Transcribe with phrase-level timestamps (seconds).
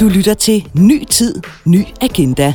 [0.00, 2.54] Du lytter til Ny Tid, Ny Agenda.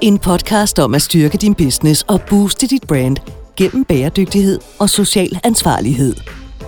[0.00, 3.16] En podcast om at styrke din business og booste dit brand
[3.56, 6.16] gennem bæredygtighed og social ansvarlighed.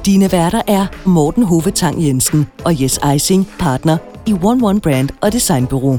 [0.06, 3.96] Dine værter er Morten Hovetang Jensen og Jes Eising, partner
[4.26, 5.98] i One One Brand og Designbureau.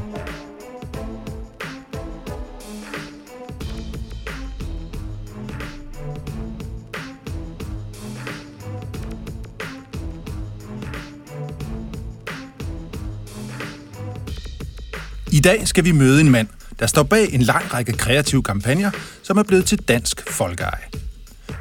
[15.33, 16.47] I dag skal vi møde en mand,
[16.79, 18.91] der står bag en lang række kreative kampagner,
[19.23, 20.83] som er blevet til dansk folkeeje.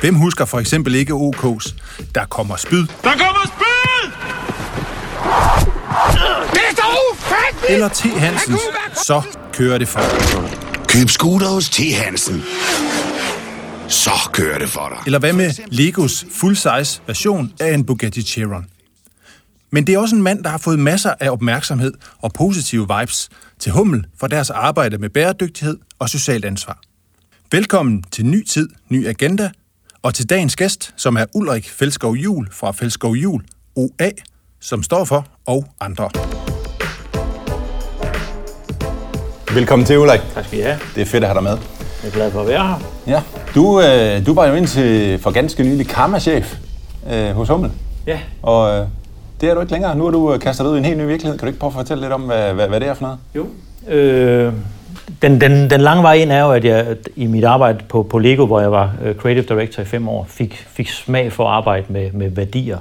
[0.01, 1.75] Hvem husker for eksempel ikke OK's
[2.15, 2.87] Der kommer spyd?
[2.87, 4.11] Der kommer spyd!
[6.53, 6.83] Det er så
[7.13, 7.71] ufatteligt!
[7.71, 8.21] Eller T.
[8.21, 8.61] Hansens
[9.05, 9.23] Så
[9.53, 10.51] kører det for dig.
[10.89, 11.81] Køb scooter hos T.
[11.95, 12.43] Hansen.
[13.89, 14.99] Så kører det for dig.
[15.07, 18.67] Eller hvad med Legos full-size version af en Bugatti Chiron?
[19.75, 23.29] Men det er også en mand, der har fået masser af opmærksomhed og positive vibes
[23.63, 26.81] til Hummel for deres arbejde med bæredygtighed og socialt ansvar.
[27.53, 29.51] Velkommen til Ny Tid, Ny Agenda,
[30.03, 33.43] og til dagens gæst, som er Ulrik Felskov Jul fra Felskov Jul
[33.77, 34.11] OA,
[34.61, 36.11] som står for og andre.
[39.55, 40.21] Velkommen til, Ulrik.
[40.35, 40.79] Tak skal I have.
[40.95, 41.59] Det er fedt at have dig med.
[42.03, 42.79] Jeg er glad for at være her.
[43.07, 43.23] Ja.
[43.55, 46.57] Du, øh, du var jo indtil for ganske nylig karma-chef
[47.11, 47.71] øh, hos Hummel.
[48.07, 48.21] Ja.
[48.43, 48.87] Og øh,
[49.43, 49.97] det er du ikke længere.
[49.97, 51.39] Nu er du øh, kastet ud i en helt ny virkelighed.
[51.39, 53.19] Kan du ikke prøve at fortælle lidt om, hvad, hvad, hvad det er for noget?
[53.35, 53.47] Jo.
[53.89, 54.53] Øh,
[55.23, 58.19] den, den, den lange vej ind er jo, at jeg i mit arbejde på, på
[58.19, 61.51] Lego, hvor jeg var øh, creative director i fem år, fik, fik smag for at
[61.51, 62.79] arbejde med, med værdier.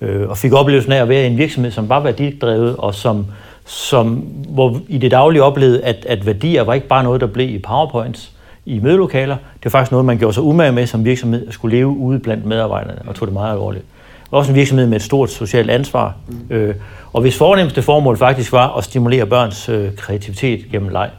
[0.00, 3.26] Øh, og fik oplevelsen af at være i en virksomhed, som var værdidrevet, og som,
[3.66, 4.08] som
[4.48, 7.58] hvor i det daglige oplevede, at, at værdier var ikke bare noget, der blev i
[7.58, 8.32] powerpoints,
[8.66, 9.36] i mødelokaler.
[9.36, 12.18] Det var faktisk noget, man gjorde sig umage med som virksomhed, at skulle leve ude
[12.18, 13.84] blandt medarbejderne, og tog det meget alvorligt.
[14.32, 16.14] Også en virksomhed med et stort socialt ansvar.
[16.28, 16.54] Mm.
[16.54, 16.74] Øh,
[17.12, 21.10] og hvis fornemmeste formål faktisk var at stimulere børns øh, kreativitet gennem leg.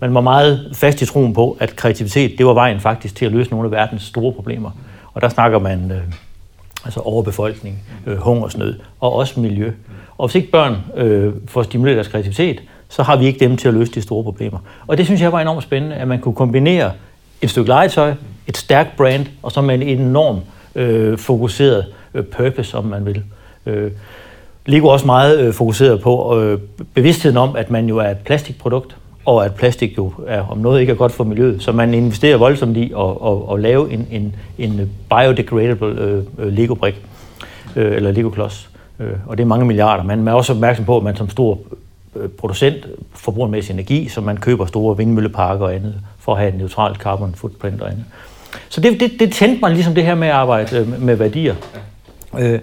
[0.00, 3.32] Man var meget fast i troen på, at kreativitet, det var vejen faktisk til at
[3.32, 4.70] løse nogle af verdens store problemer.
[5.14, 6.02] Og der snakker man øh,
[6.84, 9.72] altså overbefolkning, øh, hungersnød og også miljø.
[10.18, 13.68] Og hvis ikke børn øh, får stimuleret deres kreativitet, så har vi ikke dem til
[13.68, 14.58] at løse de store problemer.
[14.86, 16.92] Og det synes jeg var enormt spændende, at man kunne kombinere
[17.42, 18.14] et stykke legetøj,
[18.46, 20.40] et stærkt brand, og så med en enorm
[20.74, 23.22] øh, fokuseret Øh, purpose, om man vil.
[23.66, 23.90] Øh,
[24.66, 26.58] Lego er også meget øh, fokuseret på øh,
[26.94, 30.80] bevidstheden om, at man jo er et plastikprodukt, og at plastik jo er, om noget
[30.80, 31.62] ikke er godt for miljøet.
[31.62, 37.02] Så man investerer voldsomt i at, at, at lave en, en, en biodegradable Lego-brik,
[37.76, 38.70] øh, eller Lego-klods.
[39.00, 40.02] Øh, og det er mange milliarder.
[40.02, 41.58] Man er også opmærksom på, at man som stor
[42.38, 46.48] producent forbruger en masse energi, så man køber store vindmølleparker og andet, for at have
[46.48, 48.04] et neutralt carbon footprint og andet.
[48.68, 51.54] Så det, det, det tændte mig ligesom det her med at arbejde med værdier.
[52.40, 52.58] Øh,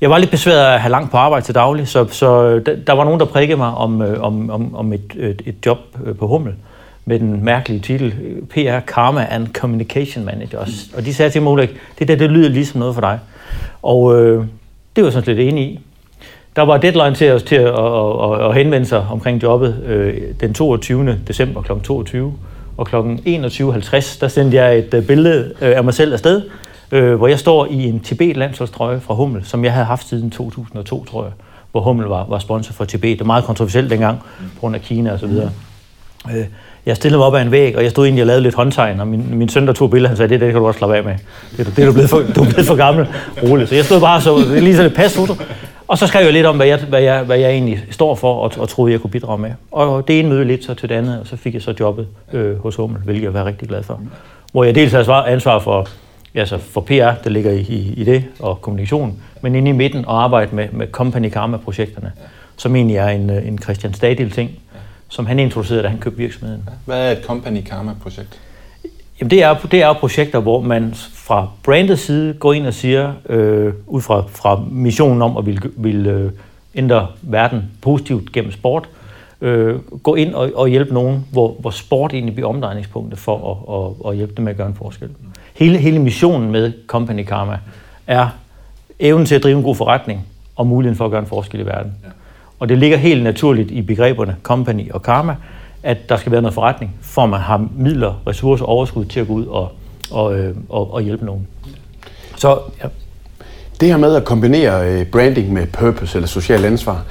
[0.00, 2.66] jeg var lidt besværet af at have langt på arbejde til daglig, så, så øh,
[2.86, 5.78] der var nogen, der prikkede mig om, øh, om, om, om et, et, et job
[6.06, 6.54] øh, på Hummel
[7.04, 8.14] med den mærkelige titel
[8.50, 10.58] PR Karma and Communication Manager.
[10.96, 11.68] Og de sagde til mig,
[11.98, 13.18] det der det lyder ligesom noget for dig.
[13.82, 14.44] Og øh,
[14.96, 15.80] det var sådan lidt enig i.
[16.56, 20.14] Der var deadline til os til at, at, at, at henvende sig omkring jobbet øh,
[20.40, 21.18] den 22.
[21.28, 21.72] december kl.
[21.84, 22.34] 22.
[22.76, 22.96] Og kl.
[22.96, 26.42] 21.50, der sendte jeg et billede af mig selv afsted,
[26.92, 31.04] øh, hvor jeg står i en Tibet-landsholdstrøje fra Hummel, som jeg havde haft siden 2002,
[31.04, 31.32] tror jeg,
[31.72, 33.10] hvor Hummel var, var sponsor for Tibet.
[33.10, 35.50] Det var meget kontroversielt dengang, på grund af Kina og så videre.
[36.30, 36.44] Øh,
[36.86, 39.00] jeg stillede mig op ad en væg, og jeg stod egentlig og lavede lidt håndtegn,
[39.00, 40.96] og min, min søn, der tog billeder, han sagde, det, det kan du også slappe
[40.96, 41.14] af med.
[41.56, 43.06] Det, det er du blevet for, du er blevet for gammel.
[43.42, 43.68] Roligt.
[43.68, 45.34] Så jeg stod bare så, det er lige sådan et pasfoto.
[45.88, 48.34] Og så skrev jeg lidt om, hvad jeg, hvad jeg, hvad jeg egentlig står for,
[48.34, 49.50] og, og troede, jeg kunne bidrage med.
[49.72, 52.06] Og det ene møde lidt så til det andet, og så fik jeg så jobbet
[52.32, 54.00] øh, hos Hummel, hvilket jeg var rigtig glad for.
[54.52, 55.88] Hvor jeg dels har ansvar for,
[56.40, 60.04] altså for PR, der ligger i, i, i det, og kommunikation, men inde i midten
[60.04, 62.12] og arbejde med, med Company Karma-projekterne,
[62.56, 64.50] som egentlig er en, en Christian Stadil ting,
[65.08, 66.68] som han introducerede, da han købte virksomheden.
[66.84, 68.40] Hvad er et Company Karma-projekt?
[69.20, 73.12] Jamen det er, det er projekter, hvor man fra brandets side går ind og siger,
[73.28, 76.32] øh, ud fra, fra missionen om at ville, vil, øh,
[76.74, 78.88] ændre verden positivt gennem sport,
[79.40, 84.06] øh, gå ind og, og hjælpe nogen, hvor, hvor sport egentlig bliver omdrejningspunktet for at,
[84.06, 85.10] at, at hjælpe dem med at gøre en forskel.
[85.54, 87.58] Hele, hele missionen med Company Karma
[88.06, 88.28] er
[89.00, 91.66] evnen til at drive en god forretning og muligheden for at gøre en forskel i
[91.66, 91.92] verden.
[92.04, 92.08] Ja.
[92.58, 95.36] Og det ligger helt naturligt i begreberne company og karma,
[95.82, 99.32] at der skal være noget forretning, for man har midler, ressourcer, overskud til at gå
[99.32, 99.72] ud og,
[100.10, 101.46] og, øh, og, og hjælpe nogen.
[102.36, 102.88] Så ja.
[103.80, 107.04] Det her med at kombinere øh, branding med purpose eller social ansvar,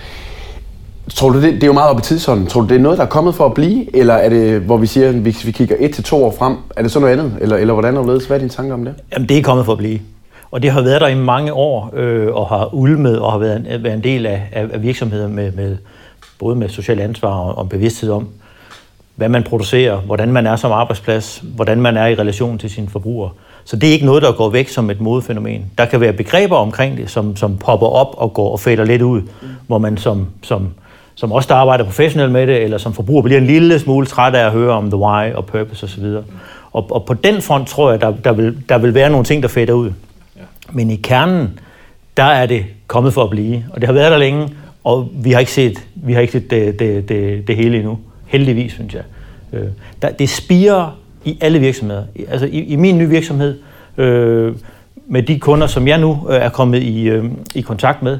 [1.10, 2.98] tror du det, det er jo meget op i tidsånden, tror du det er noget,
[2.98, 5.76] der er kommet for at blive, eller er det, hvor vi siger, hvis vi kigger
[5.80, 8.28] et til to år frem, er det så noget andet, eller, eller hvordan er det
[8.28, 8.94] Hvad er dine tanker om det?
[9.14, 10.00] Jamen det er kommet for at blive.
[10.52, 13.56] Og det har været der i mange år, øh, og har ulmet og har været
[13.56, 15.78] en, været en del af, af, af virksomheder med, med
[16.40, 18.28] både med social ansvar og, og bevidsthed om,
[19.16, 22.90] hvad man producerer, hvordan man er som arbejdsplads, hvordan man er i relation til sine
[22.90, 23.30] forbrugere.
[23.66, 25.66] Så det er ikke noget, der går væk som et modefænomen.
[25.78, 29.02] Der kan være begreber omkring det, som, som popper op og går og fader lidt
[29.02, 29.22] ud,
[29.68, 30.68] hvor man som, som,
[31.16, 34.36] som også der arbejder professionelt med det, eller som forbruger bliver en lille smule træt
[34.36, 36.06] af at høre om the why og purpose osv.
[36.72, 39.44] Og, og på den front tror jeg, der, der, vil, der vil være nogle ting,
[39.44, 39.92] der fader ud.
[40.72, 41.60] Men i kernen,
[42.18, 44.50] der er det kommet for at blive, og det har været der længe,
[44.84, 48.00] og vi har ikke set, vi har ikke set det, det, det, det hele endnu.
[48.26, 49.04] Heldigvis, synes jeg.
[49.54, 49.68] Øh,
[50.02, 52.04] der, det spiger i alle virksomheder.
[52.30, 53.58] Altså i, i min nye virksomhed,
[53.98, 54.56] øh,
[55.08, 57.26] med de kunder, som jeg nu øh, er kommet i, øh,
[57.56, 58.20] i kontakt med,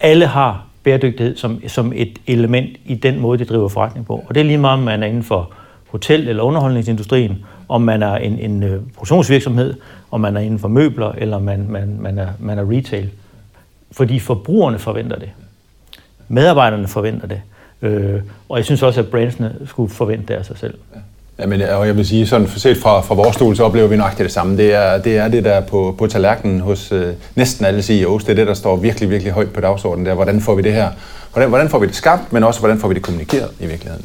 [0.00, 4.24] alle har bæredygtighed som, som et element i den måde, de driver forretning på.
[4.28, 5.52] Og det er lige meget, om man er inden for
[5.88, 9.74] hotel- eller underholdningsindustrien, om man er en, en øh, produktionsvirksomhed,
[10.10, 13.10] om man er inden for møbler, eller man, man, man, er, man er retail.
[13.92, 15.30] Fordi forbrugerne forventer det.
[16.28, 17.42] Medarbejderne forventer det.
[17.82, 20.74] Øh, og jeg synes også, at brandsene skulle forvente det af sig selv.
[21.38, 23.96] Jamen, øh, og jeg vil sige, sådan set fra, fra vores stol, så oplever vi
[23.96, 24.56] nok det samme.
[24.56, 28.24] Det er det, er det der på, på tallerkenen hos øh, næsten alle CEOs.
[28.24, 30.06] Det er det, der står virkelig, virkelig højt på dagsordenen.
[30.06, 30.14] Der.
[30.14, 30.90] Hvordan får vi det her?
[31.32, 34.04] Hvordan, hvordan får vi det skabt, men også hvordan får vi det kommunikeret i virkeligheden?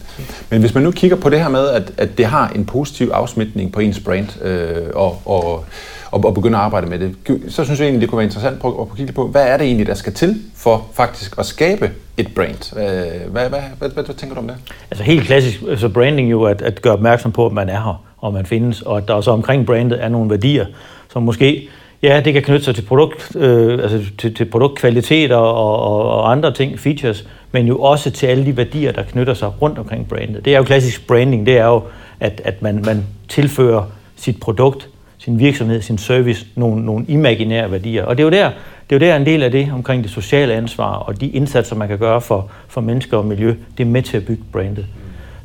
[0.49, 3.09] Men hvis man nu kigger på det her med, at, at det har en positiv
[3.13, 5.65] afsmitning på ens brand, øh, og, og
[6.11, 7.15] og, og begynde at arbejde med det.
[7.49, 9.57] Så synes jeg egentlig, det kunne være interessant at prøve at kigge på, hvad er
[9.57, 12.73] det egentlig, der skal til for faktisk at skabe et brand?
[12.73, 14.57] Hvad, hvad, hvad, hvad, hvad tænker du om det?
[14.91, 17.83] Altså helt klassisk, så altså branding jo at, at gøre opmærksom på, at man er
[17.83, 20.65] her, og man findes, og at der også omkring brandet er nogle værdier,
[21.09, 21.69] som måske
[22.03, 26.31] Ja, det kan knytte sig til, produkt, øh, altså til, til produktkvalitet og, og, og
[26.31, 30.07] andre ting, features, men jo også til alle de værdier, der knytter sig rundt omkring
[30.07, 30.45] brandet.
[30.45, 31.81] Det er jo klassisk branding, det er jo,
[32.19, 33.83] at, at man, man tilfører
[34.15, 34.89] sit produkt
[35.27, 38.05] sin virksomhed, sin service, nogle, nogle imaginære værdier.
[38.05, 38.51] Og det er jo der,
[38.89, 41.75] det er jo der en del af det omkring det sociale ansvar og de indsatser,
[41.75, 44.85] man kan gøre for, for mennesker og miljø, det er med til at bygge brandet.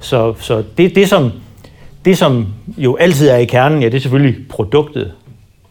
[0.00, 1.32] Så, så det, det, som,
[2.04, 2.46] det, som
[2.76, 5.12] jo altid er i kernen, ja, det er selvfølgelig produktet,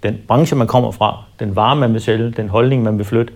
[0.03, 3.33] den branche, man kommer fra, den vare, man vil sælge, den holdning, man vil flytte.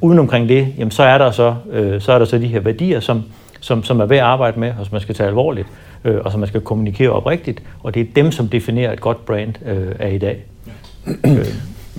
[0.00, 2.60] Uden omkring det, jamen, så, er der så, øh, så er der så de her
[2.60, 3.22] værdier, som,
[3.60, 5.68] som, som er værd at arbejde med, og som man skal tage alvorligt
[6.06, 9.26] øh, og som man skal kommunikere oprigtigt, og det er dem, som definerer et godt
[9.26, 10.44] brand øh, af i dag.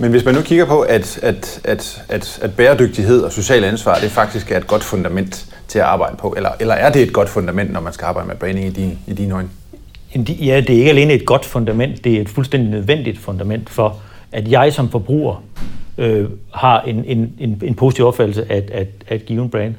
[0.00, 3.98] Men hvis man nu kigger på, at, at, at, at, at bæredygtighed og social ansvar,
[3.98, 7.12] det faktisk er et godt fundament til at arbejde på, eller, eller er det et
[7.12, 9.48] godt fundament, når man skal arbejde med branding i, din, i dine øjne?
[10.28, 13.96] Ja, det er ikke alene et godt fundament, det er et fuldstændig nødvendigt fundament for,
[14.32, 15.42] at jeg som forbruger
[15.98, 19.74] øh, har en, en, en, en positiv opfattelse af, af, af et given brand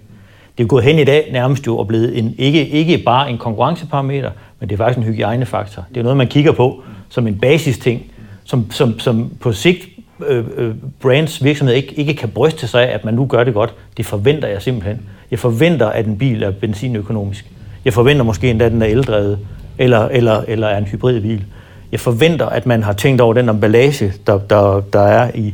[0.59, 3.37] det er gået hen i dag nærmest jo og blevet en, ikke, ikke bare en
[3.37, 5.85] konkurrenceparameter, men det er faktisk en hygiejnefaktor.
[5.89, 8.11] Det er noget, man kigger på som en basisting,
[8.43, 9.89] som, som, som på sigt
[10.27, 13.53] øh, øh, brands virksomhed ikke, ikke kan bryste sig af, at man nu gør det
[13.53, 13.73] godt.
[13.97, 15.01] Det forventer jeg simpelthen.
[15.31, 17.51] Jeg forventer, at en bil er benzinøkonomisk.
[17.85, 19.39] Jeg forventer måske endda, at den er eldrevet,
[19.77, 21.45] eller, eller, eller er en hybridbil.
[21.91, 25.53] Jeg forventer, at man har tænkt over den emballage, der, der, der er i,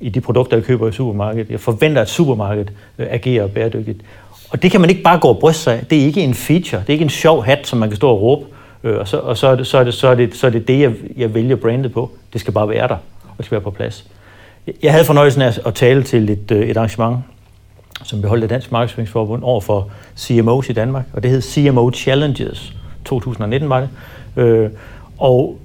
[0.00, 1.50] i de produkter, jeg køber i supermarkedet.
[1.50, 4.00] Jeg forventer, at supermarkedet øh, agerer bæredygtigt.
[4.56, 5.86] Og det kan man ikke bare gå og bryste sig af.
[5.86, 6.80] Det er ikke en feature.
[6.80, 8.44] Det er ikke en sjov hat, som man kan stå og råbe.
[8.84, 10.50] Øh, og så, og så, er, det, så, er, det, så, er, det, så er
[10.50, 12.10] det det, jeg, jeg vælger brandet på.
[12.32, 14.06] Det skal bare være der, og det skal være på plads.
[14.82, 17.18] Jeg havde fornøjelsen af at tale til et, øh, et arrangement,
[18.04, 21.90] som vi holdt af Dansk Markedsføringsforbund over for CMOs i Danmark, og det hed CMO
[21.90, 22.72] Challenges
[23.04, 23.88] 2019 var det.
[24.36, 24.70] Øh,
[25.18, 25.58] og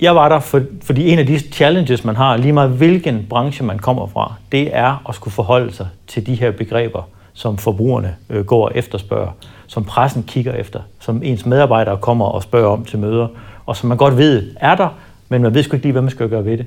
[0.00, 3.64] jeg var der, for, fordi en af de challenges, man har, lige meget hvilken branche
[3.64, 7.02] man kommer fra, det er at skulle forholde sig til de her begreber,
[7.38, 9.30] som forbrugerne øh, går og efterspørger,
[9.66, 13.28] som pressen kigger efter, som ens medarbejdere kommer og spørger om til møder,
[13.66, 14.88] og som man godt ved er der,
[15.28, 16.66] men man ved sgu ikke lige, hvad man skal gøre ved det.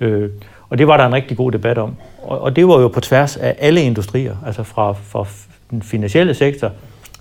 [0.00, 0.30] Øh,
[0.70, 1.96] og det var der en rigtig god debat om.
[2.22, 5.26] Og, og det var jo på tværs af alle industrier, altså fra, fra
[5.70, 6.70] den finansielle sektor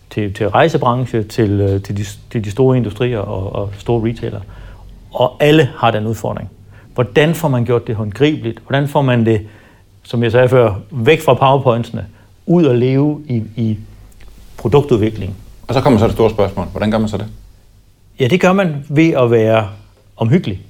[0.09, 4.39] til, til rejsebranche, til, øh, til, de, til de store industrier og, og store retailer.
[5.13, 6.49] Og alle har den udfordring.
[6.93, 8.59] Hvordan får man gjort det håndgribeligt?
[8.67, 9.47] Hvordan får man det,
[10.03, 12.05] som jeg sagde før, væk fra powerpointsene,
[12.47, 13.77] ud og leve i, i
[14.57, 15.35] produktudvikling.
[15.67, 16.65] Og så kommer så det store spørgsmål.
[16.65, 17.27] Hvordan gør man så det?
[18.19, 19.69] Ja, det gør man ved at være
[20.17, 20.61] omhyggelig.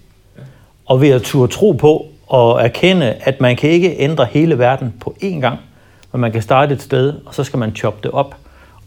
[0.86, 4.94] Og ved at turde tro på og erkende, at man kan ikke ændre hele verden
[5.00, 5.60] på én gang,
[6.12, 8.36] men man kan starte et sted, og så skal man choppe det op.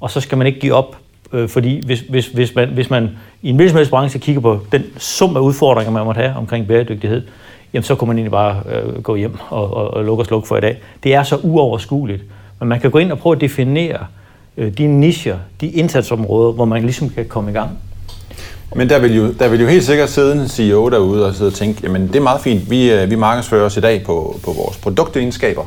[0.00, 0.96] Og så skal man ikke give op,
[1.32, 3.10] øh, fordi hvis, hvis, hvis, man, hvis man
[3.42, 7.22] i en hvilken branche kigger på den sum af udfordringer, man måtte have omkring bæredygtighed,
[7.72, 10.48] jamen så kunne man egentlig bare øh, gå hjem og, og, og lukke og slukke
[10.48, 10.78] for i dag.
[11.02, 12.22] Det er så uoverskueligt.
[12.60, 13.98] Men man kan gå ind og prøve at definere
[14.56, 17.70] øh, de nischer, de indsatsområder, hvor man ligesom kan komme i gang.
[18.76, 21.48] Men der vil, jo, der vil jo helt sikkert sidde en CEO derude og sidde
[21.48, 24.40] og tænke, jamen det er meget fint, vi, øh, vi markedsfører os i dag på,
[24.44, 25.62] på vores produktegenskaber.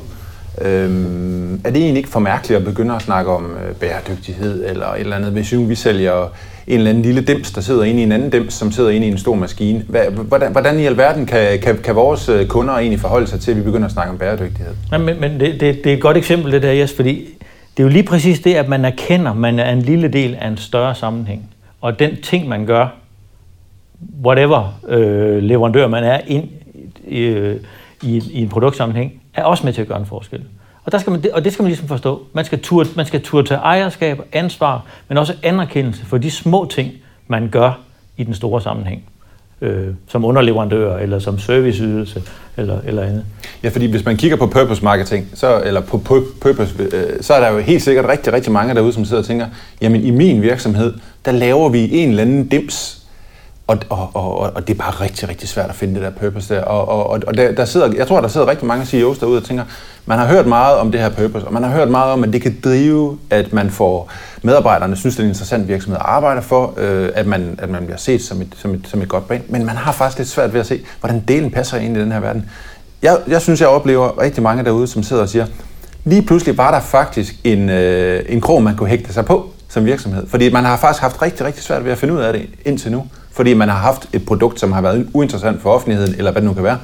[0.62, 4.88] Øhm, er det egentlig ikke for mærkeligt at begynde at snakke om øh, bæredygtighed eller
[4.88, 6.28] et eller andet, hvis nu vi sælger
[6.68, 9.08] en eller anden lille dims, der sidder inde i en anden dims, som sidder inde
[9.08, 9.84] i en stor maskine.
[9.88, 13.52] Hvad, hvordan, hvordan i alverden kan, kan, kan vores øh, kunder egentlig forholde sig til,
[13.52, 14.74] at vi begynder at snakke om bæredygtighed?
[14.92, 17.28] Ja, men men det, det, det er et godt eksempel, det der, Jes, fordi
[17.78, 20.38] det er jo lige præcis det, at man erkender, at man er en lille del
[20.42, 21.50] af en større sammenhæng.
[21.82, 22.88] Og den ting, man gør,
[24.26, 26.50] whatever øh, leverandør man er ind
[27.08, 27.56] øh,
[28.04, 30.44] i, i en produktsammenhæng, er også med til at gøre en forskel.
[30.86, 32.26] Og, der skal man, og det skal man ligesom forstå.
[32.34, 36.68] Man skal, turde, man skal turde tage ejerskab, ansvar, men også anerkendelse for de små
[36.72, 36.92] ting,
[37.28, 37.80] man gør
[38.18, 39.04] i den store sammenhæng.
[39.62, 42.24] Øh, som underleverandør, eller som serviceydelse,
[42.58, 43.26] eller, eller andet.
[43.64, 45.98] Ja, fordi hvis man kigger på purpose marketing, så, eller på
[46.42, 49.28] purpose, øh, så er der jo helt sikkert rigtig, rigtig mange derude, som sidder og
[49.28, 49.48] tænker,
[49.82, 50.94] jamen i min virksomhed,
[51.26, 53.03] der laver vi en eller anden dims,
[53.68, 56.56] og, og, og, og det er bare rigtig, rigtig svært at finde det der purpose
[56.56, 56.62] der.
[56.62, 59.44] Og, og, og der, der sidder, jeg tror, der sidder rigtig mange CEOs derude og
[59.44, 59.64] tænker,
[60.06, 62.34] man har hørt meget om det her purpose, og man har hørt meget om, at
[62.34, 66.42] det kan drive, at man får medarbejderne synes, det er en interessant virksomhed at arbejde
[66.42, 69.28] for, øh, at, man, at man bliver set som et, som, et, som et godt
[69.28, 69.44] brand.
[69.48, 72.12] Men man har faktisk lidt svært ved at se, hvordan delen passer ind i den
[72.12, 72.50] her verden.
[73.02, 75.46] Jeg, jeg synes, jeg oplever rigtig mange derude, som sidder og siger,
[76.04, 79.86] lige pludselig var der faktisk en, øh, en krog, man kunne hægte sig på som
[79.86, 80.28] virksomhed.
[80.28, 82.92] Fordi man har faktisk haft rigtig, rigtig svært ved at finde ud af det indtil
[82.92, 86.42] nu fordi man har haft et produkt, som har været uinteressant for offentligheden, eller hvad
[86.42, 86.78] det nu kan være,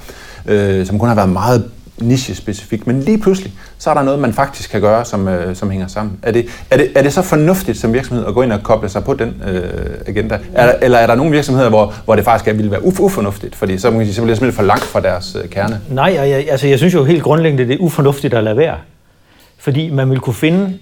[0.45, 4.33] øh, som kun har været meget niche-specifikt, Men lige pludselig, så er der noget, man
[4.33, 6.19] faktisk kan gøre, som, øh, som hænger sammen.
[6.23, 8.89] Er det, er, det, er det så fornuftigt som virksomhed at gå ind og koble
[8.89, 9.63] sig på den øh,
[10.07, 10.39] agenda?
[10.53, 13.55] Er, eller er der nogle virksomheder, hvor, hvor det faktisk ville være uf- ufornuftigt?
[13.55, 15.81] Fordi så man sige, så bliver det simpelthen for langt fra deres øh, kerne.
[15.89, 18.75] Nej, jeg, altså jeg synes jo helt grundlæggende, det er ufornuftigt at lade være.
[19.57, 20.77] Fordi man vil kunne finde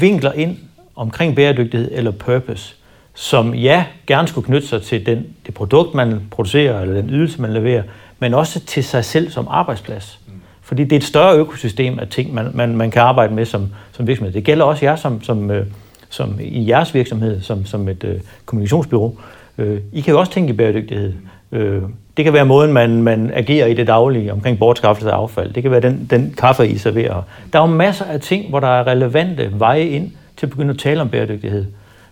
[0.00, 0.56] vinkler ind
[0.96, 2.74] omkring bæredygtighed eller purpose,
[3.14, 7.40] som ja, gerne skulle knytte sig til den, det produkt, man producerer, eller den ydelse,
[7.40, 7.82] man leverer,
[8.18, 10.18] men også til sig selv som arbejdsplads.
[10.62, 13.68] Fordi det er et større økosystem af ting, man, man, man kan arbejde med som,
[13.92, 14.32] som virksomhed.
[14.32, 15.66] Det gælder også jer som, som, øh,
[16.08, 19.16] som i jeres virksomhed, som, som et øh, kommunikationsbyrå.
[19.58, 21.14] Øh, I kan jo også tænke i bæredygtighed.
[21.52, 21.82] Øh,
[22.16, 25.52] det kan være måden, man, man agerer i det daglige omkring bortskaffelse af affald.
[25.52, 27.22] Det kan være den, den kaffe, I serverer.
[27.52, 30.70] Der er jo masser af ting, hvor der er relevante veje ind til at begynde
[30.70, 31.66] at tale om bæredygtighed.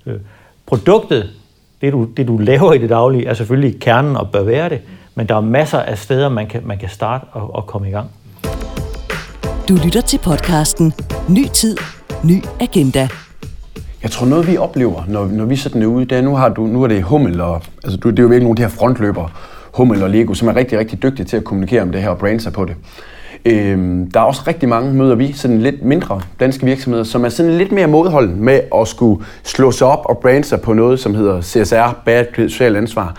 [0.06, 0.14] Øh,
[0.70, 1.30] produktet,
[1.80, 4.80] det du, det du laver i det daglige, er selvfølgelig kernen og bør være det,
[5.14, 7.90] men der er masser af steder, man kan, man kan starte og, og komme i
[7.90, 8.10] gang.
[9.68, 10.92] Du lytter til podcasten
[11.28, 11.76] Ny Tid,
[12.24, 13.08] Ny Agenda.
[14.02, 16.48] Jeg tror noget, vi oplever, når, når vi sådan er ude, det er, nu, har
[16.48, 18.62] du, nu er det Hummel, og, altså, du, det er jo virkelig nogle af de
[18.62, 19.28] her frontløbere,
[19.72, 22.18] Hummel og Lego, som er rigtig, rigtig dygtige til at kommunikere om det her og
[22.18, 22.74] brande sig på det.
[23.44, 27.28] Øhm, der er også rigtig mange, møder vi, sådan lidt mindre danske virksomheder, som er
[27.28, 31.00] sådan lidt mere modholden med at skulle slå sig op og brande sig på noget,
[31.00, 33.16] som hedder CSR, bæredygtighed, social ansvar.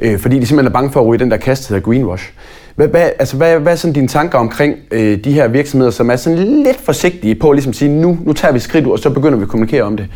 [0.00, 2.32] Øh, fordi de simpelthen er bange for at ryge den der kast, der hedder greenwash.
[2.76, 6.10] Hvad, hvad, altså, hvad, hvad er sådan dine tanker omkring øh, de her virksomheder, som
[6.10, 8.92] er sådan lidt forsigtige på ligesom at ligesom sige, nu, nu tager vi skridt ud,
[8.92, 10.06] og så begynder vi at kommunikere om det,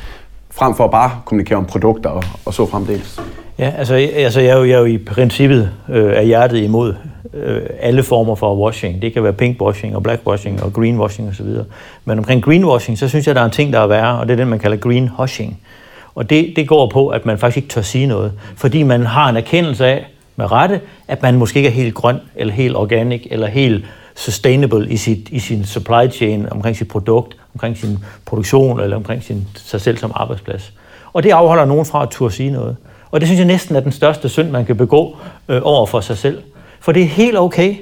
[0.50, 3.20] frem for at bare kommunikere om produkter og, og så fremdeles?
[3.58, 6.94] Ja, altså, altså jeg, er jo, jeg er jo i princippet øh, af hjertet imod
[7.34, 9.02] øh, alle former for washing.
[9.02, 11.46] Det kan være pinkwashing og blackwashing og greenwashing osv.
[12.04, 14.32] Men omkring greenwashing, så synes jeg, der er en ting, der er værre, og det
[14.32, 15.60] er den, man kalder greenhushing.
[16.14, 19.28] Og det, det går på, at man faktisk ikke tør sige noget, fordi man har
[19.28, 20.06] en erkendelse af,
[20.36, 23.84] med rette, at man måske ikke er helt grøn, eller helt organic, eller helt
[24.16, 29.22] sustainable i, sit, i sin supply chain, omkring sit produkt, omkring sin produktion, eller omkring
[29.22, 30.72] sin, sig selv som arbejdsplads.
[31.12, 32.76] Og det afholder nogen fra at turde sige noget.
[33.10, 35.16] Og det synes jeg næsten er den største synd, man kan begå
[35.48, 36.42] øh, over for sig selv.
[36.80, 37.76] For det er helt okay,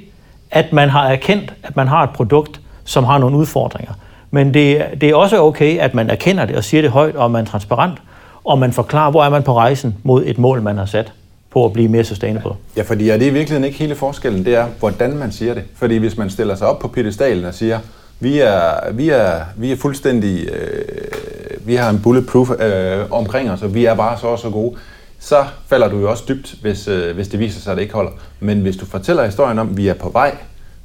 [0.50, 3.92] at man har erkendt, at man har et produkt, som har nogle udfordringer.
[4.30, 7.30] Men det, det er også okay, at man erkender det og siger det højt, og
[7.30, 7.98] man er transparent,
[8.44, 11.12] og man forklarer, hvor er man på rejsen mod et mål, man har sat
[11.50, 12.50] på at blive mere sustainable.
[12.76, 14.44] Ja, fordi er det i virkeligheden ikke hele forskellen?
[14.44, 15.62] Det er, hvordan man siger det.
[15.74, 17.78] Fordi hvis man stiller sig op på pedestalen og siger,
[18.20, 23.62] vi er, vi er, vi er fuldstændig, øh, vi har en bulletproof øh, omkring os,
[23.62, 24.76] og vi er bare så og så gode,
[25.18, 27.94] så falder du jo også dybt, hvis, øh, hvis det viser sig, at det ikke
[27.94, 28.10] holder.
[28.40, 30.36] Men hvis du fortæller historien om, at vi er på vej,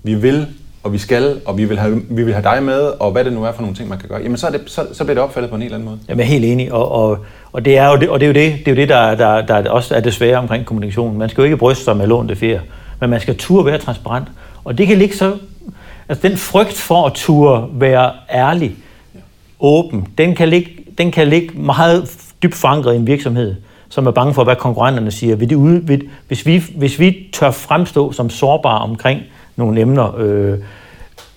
[0.04, 0.48] vi vil,
[0.84, 3.34] og vi skal, og vi vil, have, vi vil have dig med, og hvad det
[3.34, 5.16] nu er for nogle ting, man kan gøre, jamen så, er det, så, så bliver
[5.16, 6.00] det opfattet på en helt anden måde.
[6.10, 7.18] Jamen, jeg er helt enig, og, og,
[7.52, 9.16] og det er jo det, og det, er jo det, det, er jo det der,
[9.16, 11.18] der, der også er det svære omkring kommunikation.
[11.18, 12.60] Man skal jo ikke bryste sig med lånte fjer,
[13.00, 14.28] men man skal turde være transparent.
[14.64, 15.38] Og det kan ligge så...
[16.10, 18.76] Altså den frygt for at turde være ærlig,
[19.60, 23.56] åben, den kan ligge, den kan ligge meget dybt forankret i en virksomhed
[23.92, 25.36] som er bange for, hvad konkurrenterne siger.
[25.36, 29.22] Vil de ude, vil, hvis, vi, hvis vi tør fremstå som sårbare omkring
[29.56, 30.58] nogle emner, øh,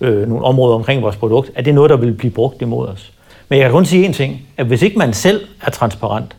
[0.01, 3.11] øh, nogle områder omkring vores produkt, er det noget, der vil blive brugt imod os.
[3.49, 6.35] Men jeg kan kun sige én ting, at hvis ikke man selv er transparent,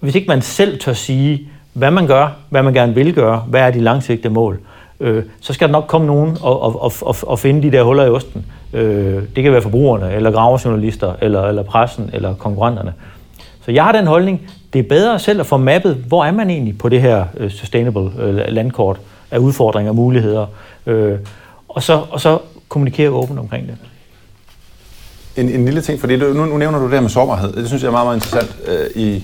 [0.00, 3.60] hvis ikke man selv tør sige, hvad man gør, hvad man gerne vil gøre, hvad
[3.60, 4.60] er de langsigtede mål,
[5.00, 8.04] øh, så skal der nok komme nogen og, og, og, og finde de der huller
[8.04, 12.92] i osten, Øh, det kan være forbrugerne, eller gravejournalister, eller, eller pressen, eller konkurrenterne.
[13.64, 14.40] Så jeg har den holdning,
[14.72, 17.50] det er bedre selv at få mappet, hvor er man egentlig på det her øh,
[17.50, 20.46] sustainable øh, landkort af udfordringer og muligheder,
[20.86, 21.18] øh,
[21.68, 23.76] og, så, og så kommunikere åbent omkring det.
[25.36, 27.52] En, en lille ting, for det, nu, nu nævner du det her med sårbarhed.
[27.52, 29.22] Det synes jeg er meget, meget interessant øh, i,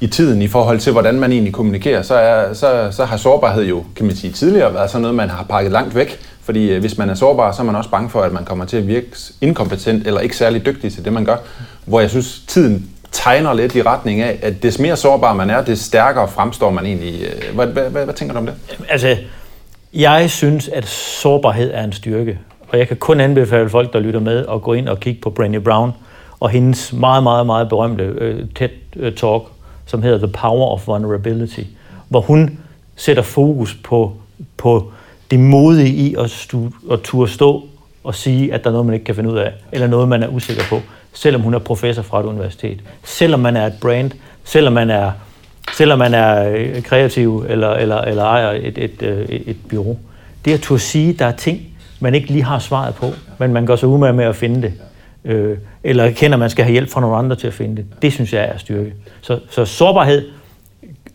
[0.00, 2.02] i tiden i forhold til, hvordan man egentlig kommunikerer.
[2.02, 5.30] Så, er, så, så har sårbarhed jo, kan man sige, tidligere været sådan noget, man
[5.30, 6.18] har pakket langt væk.
[6.42, 8.64] Fordi øh, hvis man er sårbar, så er man også bange for, at man kommer
[8.64, 9.06] til at virke
[9.40, 11.36] inkompetent eller ikke særlig dygtig til det, man gør.
[11.84, 15.64] Hvor jeg synes, tiden tegner lidt i retning af, at des mere sårbar man er,
[15.64, 17.22] des stærkere fremstår man egentlig.
[17.22, 18.54] Øh, hvad, hvad, hvad, hvad tænker du om det?
[18.88, 19.16] Altså,
[19.94, 22.38] jeg synes, at sårbarhed er en styrke.
[22.68, 25.34] Og jeg kan kun anbefale folk, der lytter med, at gå ind og kigge på
[25.40, 25.92] Brené Brown
[26.40, 29.50] og hendes meget, meget, meget berømte øh, uh, TED-talk, øh,
[29.86, 31.60] som hedder The Power of Vulnerability,
[32.08, 32.58] hvor hun
[32.96, 34.12] sætter fokus på,
[34.56, 34.92] på
[35.30, 37.62] det modige i at, stu, at turde stå
[38.04, 40.22] og sige, at der er noget, man ikke kan finde ud af, eller noget, man
[40.22, 40.80] er usikker på,
[41.14, 44.10] selvom hun er professor fra et universitet, selvom man er et brand,
[44.44, 45.12] selvom man er,
[45.72, 49.98] selvom man er øh, kreativ eller, eller, eller ejer et, et, et, et bureau.
[50.44, 51.60] Det at turde sige, at der er ting,
[52.00, 53.06] man ikke lige har svaret på,
[53.38, 54.72] men man går så umage med at finde det.
[55.24, 57.86] Øh, eller kender, at man skal have hjælp fra nogle andre til at finde det.
[58.02, 58.92] Det synes jeg er styrke.
[59.20, 60.28] Så, så sårbarhed,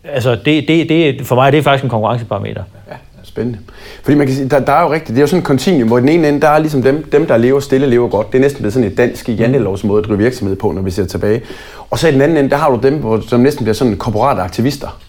[0.04, 2.62] altså det, det, det, for mig det er faktisk en konkurrenceparameter.
[3.30, 3.58] Spændende.
[4.02, 5.88] Fordi man kan sige, der, der er jo rigtigt, det er jo sådan en continuum,
[5.88, 8.32] hvor den ene ende, der er ligesom dem, dem der lever stille, lever godt.
[8.32, 10.90] Det er næsten blevet sådan et dansk jantelovs måde at drive virksomhed på, når vi
[10.90, 11.42] ser tilbage.
[11.90, 13.96] Og så i den anden ende, der har du dem, hvor, som næsten bliver sådan
[13.96, 15.00] korporate aktivister.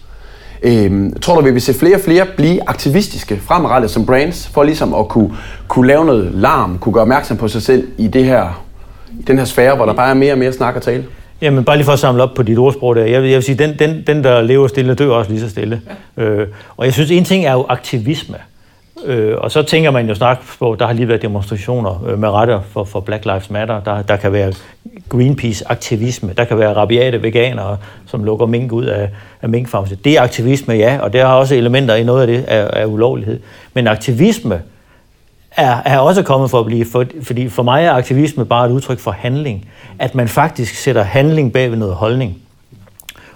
[0.62, 4.62] Øhm, tror du, vi vil se flere og flere blive aktivistiske fremadrettet som brands, for
[4.62, 5.36] ligesom at kunne,
[5.68, 8.64] kunne lave noget larm, kunne gøre opmærksom på sig selv i det her,
[9.20, 11.04] i den her sfære, hvor der bare er mere og mere snak og tale?
[11.42, 13.04] Jamen, bare lige for at samle op på dit ordsprog der.
[13.04, 15.50] Jeg vil, jeg vil sige, den, den, den, der lever stille, dør også lige så
[15.50, 15.80] stille.
[16.16, 16.22] Ja.
[16.22, 18.36] Øh, og jeg synes, en ting er jo aktivisme.
[19.04, 22.28] Øh, og så tænker man jo snart på, der har lige været demonstrationer øh, med
[22.28, 23.80] retter for, for Black Lives Matter.
[23.80, 24.52] Der, der kan være
[25.08, 26.32] Greenpeace-aktivisme.
[26.36, 29.08] Der kan være rabiate veganere, som lukker mink ud af,
[29.42, 29.96] af minkfarmene.
[30.04, 32.86] Det er aktivisme, ja, og der har også elementer i noget af det af, af
[32.86, 33.40] ulovlighed.
[33.74, 34.60] Men aktivisme
[35.56, 38.72] er, er også kommet for at blive, for, fordi for mig er aktivisme bare et
[38.72, 39.68] udtryk for handling.
[39.98, 42.38] At man faktisk sætter handling bag ved noget holdning.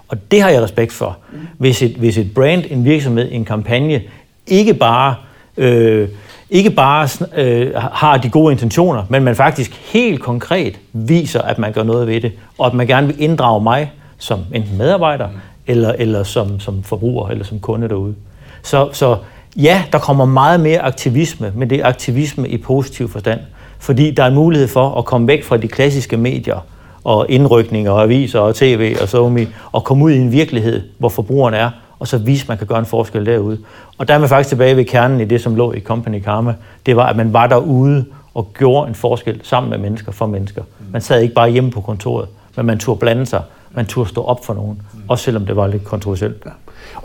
[0.08, 1.18] Og det har jeg respekt for.
[1.58, 4.02] Hvis et, hvis et brand, en virksomhed, en kampagne,
[4.46, 5.14] ikke bare,
[5.56, 6.08] øh,
[6.50, 11.72] ikke bare øh, har de gode intentioner, men man faktisk helt konkret viser, at man
[11.72, 15.28] gør noget ved det, og at man gerne vil inddrage mig som enten medarbejder,
[15.66, 18.14] eller, eller som, som forbruger, eller som kunde derude.
[18.62, 19.16] Så, så
[19.56, 23.40] ja, der kommer meget mere aktivisme, men det er aktivisme i positiv forstand.
[23.78, 26.66] Fordi der er en mulighed for at komme væk fra de klassiske medier,
[27.04, 31.08] og indrykninger, og aviser, og tv, og så og komme ud i en virkelighed, hvor
[31.08, 33.58] forbrugeren er, og så vise, at man kan gøre en forskel derude.
[33.98, 36.54] Og der er man faktisk tilbage ved kernen i det, som lå i Company Karma.
[36.86, 40.62] Det var, at man var derude og gjorde en forskel sammen med mennesker, for mennesker.
[40.92, 43.42] Man sad ikke bare hjemme på kontoret, men man turde blande sig,
[43.74, 46.44] man turde stå op for nogen, også selvom det var lidt kontroversielt.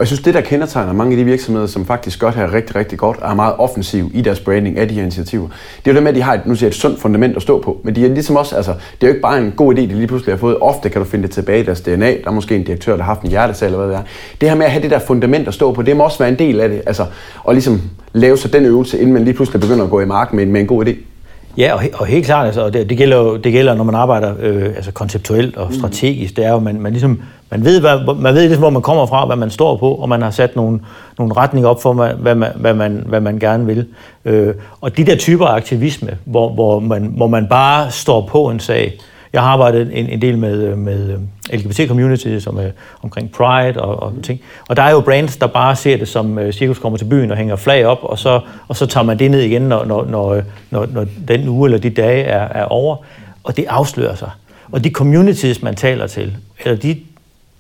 [0.01, 2.75] Og jeg synes, det der kendetegner mange af de virksomheder, som faktisk godt har rigtig,
[2.75, 5.47] rigtig godt, og er meget offensiv i deres branding af de her initiativer,
[5.85, 7.41] det er jo det med, at de har et, nu siger et sundt fundament at
[7.41, 7.81] stå på.
[7.83, 9.87] Men de er ligesom også, altså, det er jo ikke bare en god idé, de
[9.87, 10.57] lige pludselig har fået.
[10.61, 12.11] Ofte kan du finde det tilbage i deres DNA.
[12.11, 14.03] Der er måske en direktør, der har haft en hjertesag eller hvad det er.
[14.41, 16.29] Det her med at have det der fundament at stå på, det må også være
[16.29, 16.81] en del af det.
[16.85, 17.05] Altså,
[17.43, 17.81] og ligesom
[18.13, 20.61] lave sig den øvelse, inden man lige pludselig begynder at gå i marken med, med
[20.61, 21.11] en god idé.
[21.57, 24.33] Ja, og, og helt klart, altså, det, det, gælder jo, det gælder, når man arbejder
[24.39, 28.33] øh, altså konceptuelt og strategisk, det er jo, man, man, ligesom, man ved, hvad, man
[28.33, 30.79] ved ligesom, hvor man kommer fra, hvad man står på, og man har sat nogle,
[31.17, 33.87] nogle retninger op for, hvad man, hvad man, hvad man gerne vil.
[34.25, 38.49] Øh, og de der typer af aktivisme, hvor, hvor, man, hvor man bare står på
[38.49, 38.97] en sag,
[39.34, 41.20] jeg har arbejdet en, en del med, med
[41.54, 42.70] LGBT-community, som er
[43.02, 44.41] omkring Pride og, og ting.
[44.67, 47.32] Og der er jo brands, der bare ser det som uh, cirkus kommer til byen
[47.32, 50.06] og hænger flag op, og så, og så tager man det ned igen, når, når,
[50.06, 52.96] når, når, når den uge eller de dage er, er over.
[53.44, 54.30] Og det afslører sig.
[54.72, 56.98] Og de communities, man taler til, eller de,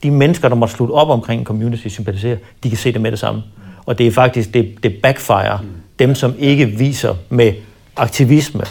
[0.03, 3.11] de mennesker, der må slutte op omkring en community, sympatiserer, de kan se det med
[3.11, 3.43] det samme.
[3.85, 5.59] Og det er faktisk, det, det backfire
[5.99, 7.53] dem, som ikke viser med
[7.97, 8.63] aktivisme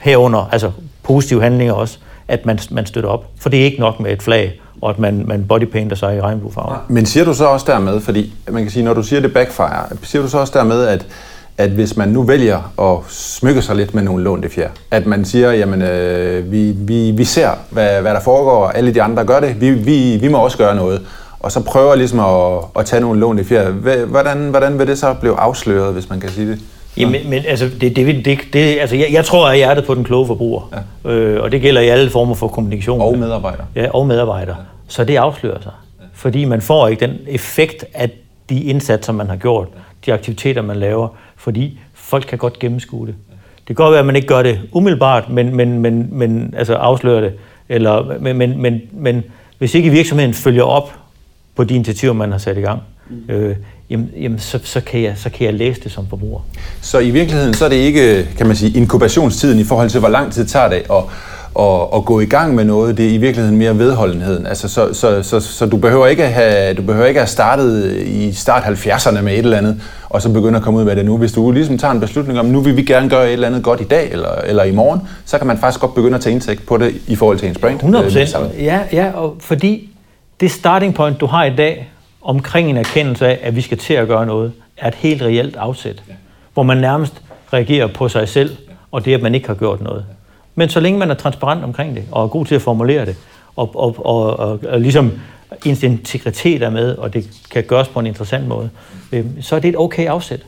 [0.00, 0.70] herunder, altså
[1.02, 3.24] positive handlinger også, at man, man støtter op.
[3.40, 6.20] For det er ikke nok med et flag, og at man, man bodypainter sig i
[6.20, 6.84] regnbuefarver.
[6.88, 9.84] Men siger du så også dermed, fordi man kan sige, når du siger det backfire,
[10.02, 11.06] siger du så også dermed, at,
[11.58, 15.24] at hvis man nu vælger at smykke sig lidt med nogle lånte fjer, at man
[15.24, 19.24] siger, jamen øh, vi, vi, vi ser, hvad, hvad der foregår, og alle de andre
[19.24, 21.02] gør det, vi, vi, vi må også gøre noget,
[21.40, 23.70] og så prøver ligesom at, at tage nogle lånte fjer.
[24.06, 26.60] Hvordan, hvordan vil det så blive afsløret, hvis man kan sige det?
[26.98, 29.84] Jamen, men altså, det, det, det, det, altså jeg, jeg tror, at jeg er hjertet
[29.84, 30.84] på den kloge forbruger.
[31.04, 31.10] Ja.
[31.10, 33.00] Øh, og det gælder i alle former for kommunikation.
[33.00, 33.62] Og medarbejder.
[33.74, 34.54] Ja, og medarbejder.
[34.58, 34.62] Ja.
[34.88, 35.72] Så det afslører sig.
[36.00, 36.04] Ja.
[36.14, 38.10] Fordi man får ikke den effekt af
[38.48, 39.68] de indsatser, man har gjort,
[40.06, 43.14] de aktiviteter, man laver, fordi folk kan godt gennemskue det.
[43.58, 46.74] Det kan godt være, at man ikke gør det umiddelbart, men, men, men, men altså
[46.74, 47.32] afslører det.
[47.68, 49.22] Eller, men, men, men, men
[49.58, 50.92] hvis ikke virksomheden følger op
[51.56, 53.34] på de initiativer, man har sat i gang, mm.
[53.34, 53.56] øh,
[53.90, 56.40] jamen, jamen så, så, kan jeg, så kan jeg læse det som forbruger.
[56.80, 60.08] Så i virkeligheden, så er det ikke, kan man sige, inkubationstiden i forhold til, hvor
[60.08, 61.04] lang tid tager det at,
[61.58, 62.96] at, at gå i gang med noget.
[62.96, 64.46] Det er i virkeligheden mere vedholdenheden.
[64.46, 67.30] Altså, så, så, så, så du behøver ikke at have, du behøver ikke at have
[67.30, 70.96] startet i start 70'erne med et eller andet, og så begynde at komme ud med
[70.96, 71.16] det nu.
[71.18, 73.62] Hvis du ligesom tager en beslutning om, nu vil vi gerne gøre et eller andet
[73.62, 76.34] godt i dag eller, eller i morgen, så kan man faktisk godt begynde at tage
[76.34, 77.74] indsigt på det i forhold til ens brand.
[77.74, 78.36] 100 procent.
[78.58, 79.90] Ja, ja, og fordi
[80.40, 81.88] det starting point, du har i dag,
[82.22, 85.56] omkring en erkendelse af, at vi skal til at gøre noget, er et helt reelt
[85.56, 86.12] afsæt, ja.
[86.54, 88.56] hvor man nærmest reagerer på sig selv,
[88.92, 90.04] og det, at man ikke har gjort noget.
[90.54, 93.16] Men så længe man er transparent omkring det, og er god til at formulere det,
[93.56, 95.12] og, og, og, og, og ligesom
[95.64, 98.70] ens integritet er med, og det kan gøres på en interessant måde,
[99.12, 100.40] øh, så er det et okay afsæt.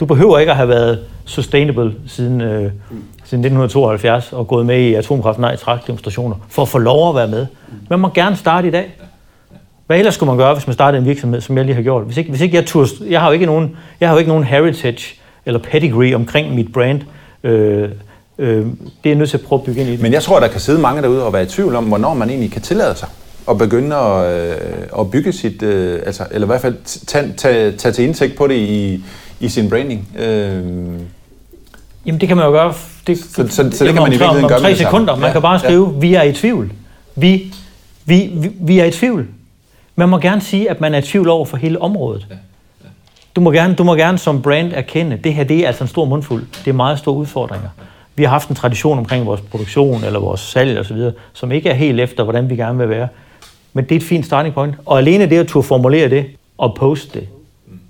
[0.00, 2.72] Du behøver ikke at have været sustainable siden, øh,
[3.24, 7.28] siden 1972 og gået med i atomkraft nej demonstrationer for at få lov at være
[7.28, 7.46] med.
[7.90, 8.96] Man må gerne starte i dag.
[9.90, 12.04] Hvad ellers skulle man gøre, hvis man startede en virksomhed, som jeg lige har gjort?
[12.04, 14.28] Hvis ikke, hvis ikke jeg, turde, jeg har jo ikke nogen, jeg har jo ikke
[14.28, 15.14] nogen heritage
[15.46, 17.00] eller pedigree omkring mit brand.
[17.44, 17.88] Øh,
[18.38, 18.66] øh,
[19.04, 20.02] det er nødt til at prøve at bygge ind i det.
[20.02, 22.30] Men jeg tror, der kan sidde mange derude og være i tvivl om, hvornår man
[22.30, 23.08] egentlig kan tillade sig
[23.50, 24.56] at begynde at, øh,
[24.98, 28.46] at bygge sit, øh, altså, eller i hvert fald tage, tage, tage til indtægt på
[28.46, 29.04] det i,
[29.40, 30.08] i sin branding.
[30.18, 30.62] Øh,
[32.06, 32.74] Jamen det kan man jo gøre.
[33.06, 35.16] Det, så, så, så det kan man i virkeligheden gøre med tre sekunder.
[35.16, 36.72] Man Ja, kan bare skrive, vi er i tvivl.
[37.16, 37.54] Vi,
[38.04, 39.26] vi, vi, vi er i tvivl.
[39.96, 42.26] Man må gerne sige, at man er i tvivl over for hele området.
[43.36, 45.84] Du må, gerne, du må gerne som brand erkende, at det her det er altså
[45.84, 46.46] en stor mundfuld.
[46.64, 47.68] Det er meget store udfordringer.
[48.14, 50.96] Vi har haft en tradition omkring vores produktion eller vores salg osv.,
[51.32, 53.08] som ikke er helt efter, hvordan vi gerne vil være.
[53.72, 54.74] Men det er et fint starting point.
[54.86, 56.26] Og alene det at turde formulere det
[56.58, 57.28] og poste det,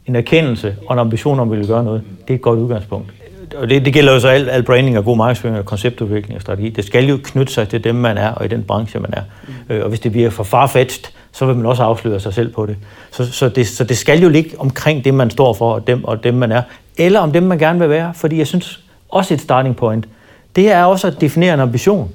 [0.07, 2.59] en erkendelse og en ambition om, at vi vil gøre noget, det er et godt
[2.59, 3.13] udgangspunkt.
[3.57, 6.43] Og det, det gælder jo så al, al branding og god markedsføring og konceptudvikling og
[6.43, 6.69] strategi.
[6.69, 9.23] Det skal jo knytte sig til dem, man er, og i den branche, man er.
[9.69, 9.83] Mm.
[9.83, 12.77] Og hvis det bliver for farfetched, så vil man også afsløre sig selv på det.
[13.11, 13.69] Så, så, det.
[13.69, 16.53] så det skal jo ligge omkring det, man står for, og dem, og dem, man
[16.53, 16.63] er.
[16.97, 18.15] Eller om dem, man gerne vil være.
[18.15, 20.09] Fordi jeg synes også et starting point,
[20.57, 22.13] det er også at definere en ambition.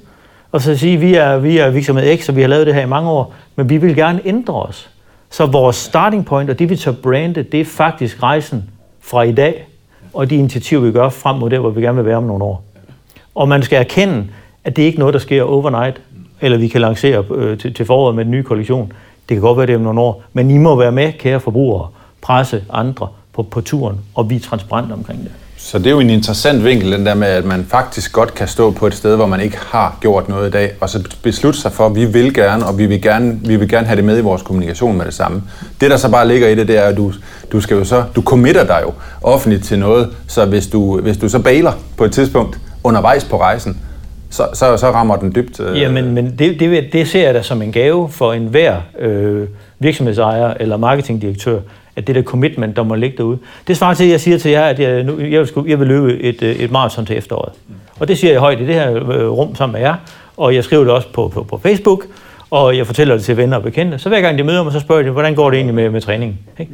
[0.52, 2.74] Og så at sige, vi er, vi er virksomhed X, og vi har lavet det
[2.74, 4.90] her i mange år, men vi vil gerne ændre os.
[5.30, 8.70] Så vores starting point, og det vi tager brande, det er faktisk rejsen
[9.00, 9.66] fra i dag,
[10.12, 12.44] og de initiativer, vi gør frem mod der, hvor vi gerne vil være om nogle
[12.44, 12.64] år.
[13.34, 14.26] Og man skal erkende,
[14.64, 16.00] at det ikke er noget, der sker overnight,
[16.40, 18.92] eller vi kan lancere øh, til, til foråret med den nye kollektion.
[19.28, 21.88] Det kan godt være det om nogle år, men I må være med, kære forbrugere,
[22.22, 25.32] presse andre på, på turen, og vi er transparente omkring det.
[25.66, 28.48] Så det er jo en interessant vinkel, den der med, at man faktisk godt kan
[28.48, 31.60] stå på et sted, hvor man ikke har gjort noget i dag, og så beslutte
[31.60, 34.04] sig for, at vi vil gerne, og vi vil gerne, vi vil gerne have det
[34.04, 35.42] med i vores kommunikation med det samme.
[35.80, 37.12] Det, der så bare ligger i det, det er, at du,
[37.52, 41.16] du skal jo så, du committer dig jo offentligt til noget, så hvis du, hvis
[41.16, 43.80] du så bailer på et tidspunkt undervejs på rejsen,
[44.30, 45.60] så, så, så rammer den dybt.
[45.60, 45.80] Øh...
[45.80, 49.48] Ja, men, men det, det, det ser jeg da som en gave for enhver øh,
[49.78, 51.60] virksomhedsejer eller marketingdirektør,
[51.96, 53.38] at det der commitment, der må ligge derude.
[53.66, 55.88] Det svarer til, at jeg siger til jer, at jeg, nu, jeg, vil, jeg vil
[55.88, 57.52] løbe et, øh, et maraton til efteråret.
[58.00, 59.94] Og det siger jeg højt i det her øh, rum sammen med jer,
[60.36, 62.06] og jeg skriver det også på, på, på Facebook,
[62.50, 63.98] og jeg fortæller det til venner og bekendte.
[63.98, 66.00] Så hver gang de møder mig, så spørger de, hvordan går det egentlig med, med
[66.00, 66.38] træningen?
[66.58, 66.72] Ikke?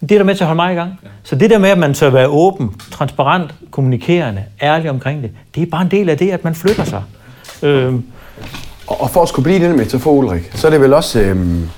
[0.00, 1.00] Det er der med til at holde mig i gang.
[1.22, 5.62] Så det der med, at man tør være åben, transparent, kommunikerende, ærlig omkring det, det
[5.62, 7.02] er bare en del af det, at man flytter sig.
[7.62, 8.04] Øhm.
[8.86, 11.20] Og, og for at skulle blive den metafor, Ulrik, så er det vel også...
[11.20, 11.68] Øhm,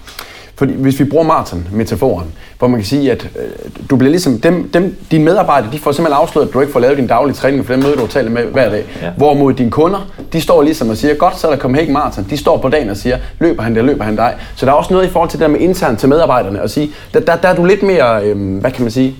[0.60, 4.70] fordi hvis vi bruger maraton-metaforen, hvor man kan sige, at øh, du bliver ligesom, dem,
[4.72, 7.66] dem, dine medarbejdere, de får simpelthen afsløret, at du ikke får lavet din daglige træning,
[7.66, 8.84] for den møde, du taler med hver dag.
[9.02, 9.10] Ja.
[9.16, 12.26] Hvorimod dine kunder, de står ligesom og siger, godt, så er der Copenhagen Marathon.
[12.30, 14.34] De står på dagen og siger, løber han der, løber han dig.
[14.56, 16.70] Så der er også noget i forhold til det der med internt til medarbejderne, at
[16.70, 19.16] sige, der, der, der er du lidt mere, øh, hvad kan man sige,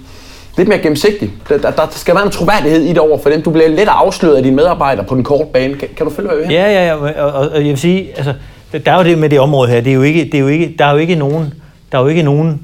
[0.57, 1.33] lidt mere gennemsigtig.
[1.49, 3.43] Der, der, der skal være en troværdighed i det over for dem.
[3.43, 5.75] Du bliver lidt afsløret af dine medarbejdere på den korte bane.
[5.75, 6.95] Kan, kan du følge, hvad jeg Ja, ja, ja.
[6.95, 8.35] Og, og, og jeg vil sige, altså,
[8.73, 9.81] der er jo det med det område her.
[9.81, 11.55] Det er jo ikke, det er jo ikke, der er jo ikke nogen,
[11.93, 12.63] der er jo ikke nogen,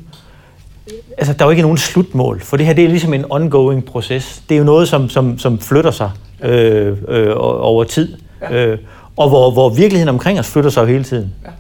[1.18, 2.40] altså der er jo ikke nogen slutmål.
[2.40, 4.42] For det her, det er ligesom en ongoing proces.
[4.48, 6.10] Det er jo noget, som, som, som flytter sig
[6.42, 8.16] øh, øh, over tid.
[8.42, 8.66] Ja.
[8.66, 8.78] Øh,
[9.16, 11.32] og hvor, hvor virkeligheden omkring os flytter sig jo hele tiden.
[11.44, 11.50] Ja.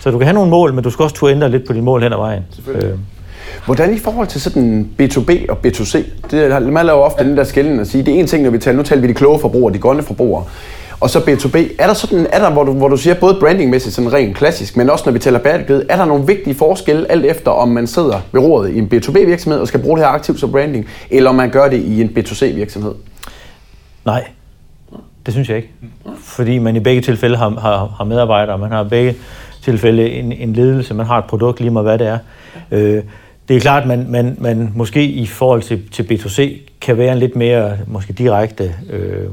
[0.00, 1.84] Så du kan have nogle mål, men du skal også turde ændre lidt på dine
[1.84, 2.42] mål hen ad vejen.
[2.68, 2.90] Øh.
[3.64, 6.04] Hvordan i forhold til sådan B2B og B2C?
[6.30, 7.28] Det, man laver ofte ja.
[7.28, 9.08] den der skældning at sige, det er en ting, når vi taler, nu taler vi
[9.08, 10.44] de kloge forbrugere, de grønne forbrugere.
[11.02, 13.94] Og så B2B, er der sådan, er der, hvor du, hvor du siger både brandingmæssigt,
[13.94, 17.24] sådan rent klassisk, men også når vi taler bæredygtighed, er der nogle vigtige forskelle alt
[17.24, 20.12] efter, om man sidder ved roret i en B2B virksomhed og skal bruge det her
[20.12, 22.94] aktivt som branding, eller om man gør det i en B2C virksomhed?
[24.04, 24.24] Nej,
[25.26, 25.70] det synes jeg ikke.
[26.18, 29.14] Fordi man i begge tilfælde har, har, har medarbejdere, man har i begge
[29.62, 32.18] tilfælde en, en ledelse, man har et produkt lige meget hvad det er.
[32.70, 33.04] Øh, det,
[33.48, 37.12] det er klart, at man, man, man måske i forhold til, til B2C kan være
[37.12, 39.26] en lidt mere måske direkte øh,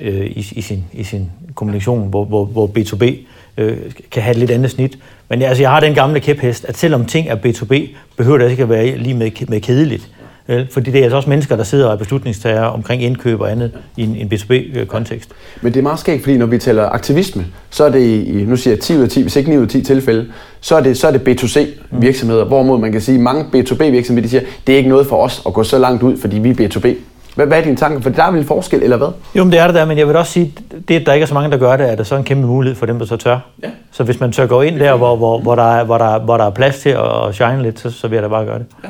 [0.00, 3.14] øh, i, i, sin, i sin kommunikation, hvor, hvor, hvor B2B
[3.56, 3.76] øh,
[4.10, 4.98] kan have et lidt andet snit.
[5.28, 8.50] Men altså, jeg har den gamle kæphest, at selvom ting er B2B, behøver det altså
[8.50, 10.10] ikke at være lige med, med kedeligt.
[10.46, 10.68] Vel?
[10.70, 13.72] Fordi det er altså også mennesker, der sidder og er beslutningstager omkring indkøb og andet
[13.96, 15.30] i en, en B2B-kontekst.
[15.30, 18.44] Øh, Men det er meget skægt, fordi når vi taler aktivisme, så er det i,
[18.44, 20.26] nu siger jeg 10 ud af 10, hvis ikke 9 ud af 10 tilfælde,
[20.60, 22.48] så er det, så er det B2C virksomheder, mm.
[22.48, 25.16] hvorimod man kan sige, at mange B2B virksomheder, de siger, det er ikke noget for
[25.16, 26.88] os at gå så langt ud, fordi vi er B2B.
[27.34, 28.00] Hvad, hvad er dine tanker?
[28.00, 29.08] For der er vel en forskel, eller hvad?
[29.34, 30.54] Jo, men det er det der, men jeg vil også sige,
[30.88, 32.46] det, at der ikke er så mange, der gør det, er der så en kæmpe
[32.46, 33.38] mulighed for dem, der så tør.
[33.62, 33.68] Ja.
[33.92, 36.36] Så hvis man tør gå ind der, hvor, hvor, hvor, der, er, hvor, der, hvor
[36.36, 38.66] der er plads til at shine lidt, så, så vil jeg da bare gøre det.
[38.84, 38.88] Ja.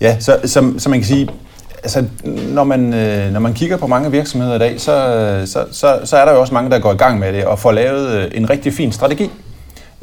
[0.00, 1.28] Ja, så, så, så man kan sige,
[1.82, 2.04] altså,
[2.48, 6.16] når, man, øh, når man kigger på mange virksomheder i dag, så, så, så, så
[6.16, 8.30] er der jo også mange, der går i gang med det og får lavet øh,
[8.34, 9.30] en rigtig fin strategi.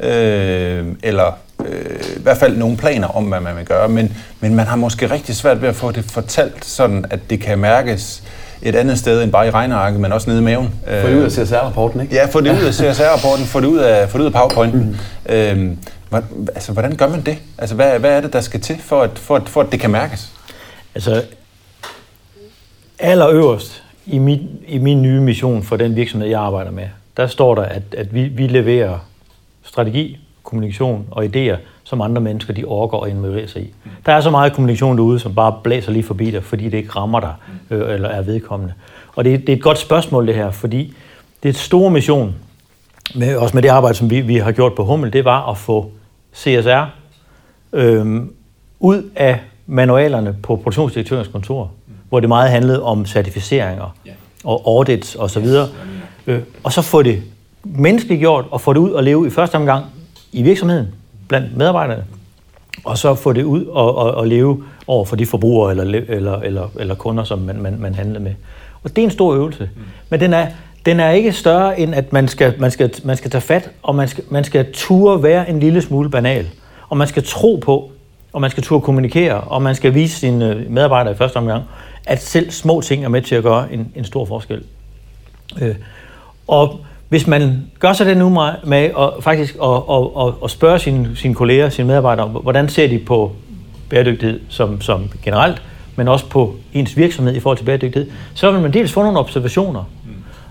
[0.00, 3.88] Øh, eller øh, i hvert fald nogle planer om, hvad man vil gøre.
[3.88, 7.40] Men, men man har måske rigtig svært ved at få det fortalt, sådan at det
[7.40, 8.22] kan mærkes
[8.62, 10.74] et andet sted end bare i regnearket, men også nede i maven.
[11.00, 12.14] Få det ud af CSR-rapporten, ikke?
[12.14, 14.74] Ja, få det ud af CSR-rapporten, få det ud af, få det ud af PowerPoint.
[14.74, 14.96] Mm.
[15.28, 15.70] Øh,
[16.54, 17.38] Altså, hvordan gør man det?
[17.58, 19.80] Altså, hvad, hvad er det, der skal til, for at, for, at, for at det
[19.80, 20.32] kan mærkes?
[20.94, 21.24] Altså,
[22.98, 26.84] allerøverst i min, i min nye mission for den virksomhed, jeg arbejder med,
[27.16, 28.98] der står der, at, at vi, vi leverer
[29.62, 30.18] strategi,
[30.48, 33.74] kommunikation og idéer, som andre mennesker de overgår og involverer sig i.
[34.06, 36.90] Der er så meget kommunikation derude, som bare blæser lige forbi dig, fordi det ikke
[36.90, 37.34] rammer dig
[37.70, 38.74] øh, eller er vedkommende.
[39.16, 40.94] Og det, det er et godt spørgsmål, det her, fordi
[41.42, 42.34] det er et stor mission,
[43.14, 45.58] med, også med det arbejde, som vi, vi har gjort på Hummel, det var at
[45.58, 45.90] få
[46.34, 46.84] CSR
[47.72, 48.22] øh,
[48.80, 51.70] ud af manualerne på produktionsdirektørens kontor,
[52.08, 53.96] hvor det meget handlede om certificeringer
[54.44, 55.46] og audits osv.
[55.46, 55.68] Og,
[56.26, 57.22] øh, og så få det
[57.62, 59.84] menneskeliggjort og få det ud og leve i første omgang
[60.32, 60.86] i virksomheden
[61.28, 62.04] blandt medarbejderne,
[62.84, 66.36] og så få det ud og, og, og leve over for de forbrugere eller, eller,
[66.36, 68.34] eller, eller kunder, som man, man, man handler med.
[68.82, 69.70] Og det er en stor øvelse.
[69.76, 69.82] Mm.
[70.10, 70.46] Men den er,
[70.86, 73.94] den er ikke større end, at man skal, man skal, man skal tage fat, og
[73.94, 76.46] man skal, man skal ture være en lille smule banal.
[76.88, 77.90] Og man skal tro på,
[78.32, 81.64] og man skal turde kommunikere, og man skal vise sine medarbejdere i første omgang,
[82.06, 84.62] at selv små ting er med til at gøre en, en stor forskel.
[85.60, 85.74] Øh,
[86.46, 88.28] og hvis man gør sig den nu
[88.64, 92.88] med at faktisk at, at, at, at spørge sine, sine kolleger, sine medarbejdere, hvordan ser
[92.88, 93.32] de på
[93.88, 95.62] bæredygtighed som, som generelt,
[95.96, 99.18] men også på ens virksomhed i forhold til bæredygtighed, så vil man dels få nogle
[99.18, 99.84] observationer,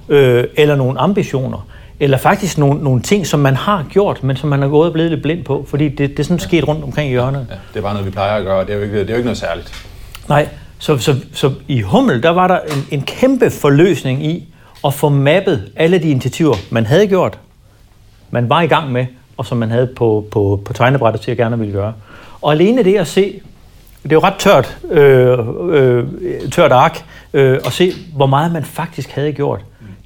[0.09, 1.67] øh, eller nogle ambitioner,
[1.99, 4.93] eller faktisk nogle, nogle ting, som man har gjort, men som man er gået og
[4.93, 7.47] blevet lidt blind på, fordi det, det er sådan sket rundt omkring i hjørnet.
[7.49, 9.13] Ja, det er bare noget, vi plejer at gøre, det er jo ikke, det er
[9.13, 9.85] jo ikke noget særligt.
[10.29, 10.47] Nej,
[10.79, 14.47] så, så, så i Hummel, der var der en, en kæmpe forløsning i
[14.83, 17.39] og få mappet alle de initiativer, man havde gjort,
[18.31, 19.05] man var i gang med,
[19.37, 21.93] og som man havde på, på, på tegnebrættet til at gerne ville gøre.
[22.41, 23.41] Og alene det at se,
[24.03, 25.37] det er jo ret tørt, øh,
[25.69, 26.03] øh,
[26.51, 29.61] tørt ark, øh, at se, hvor meget man faktisk havde gjort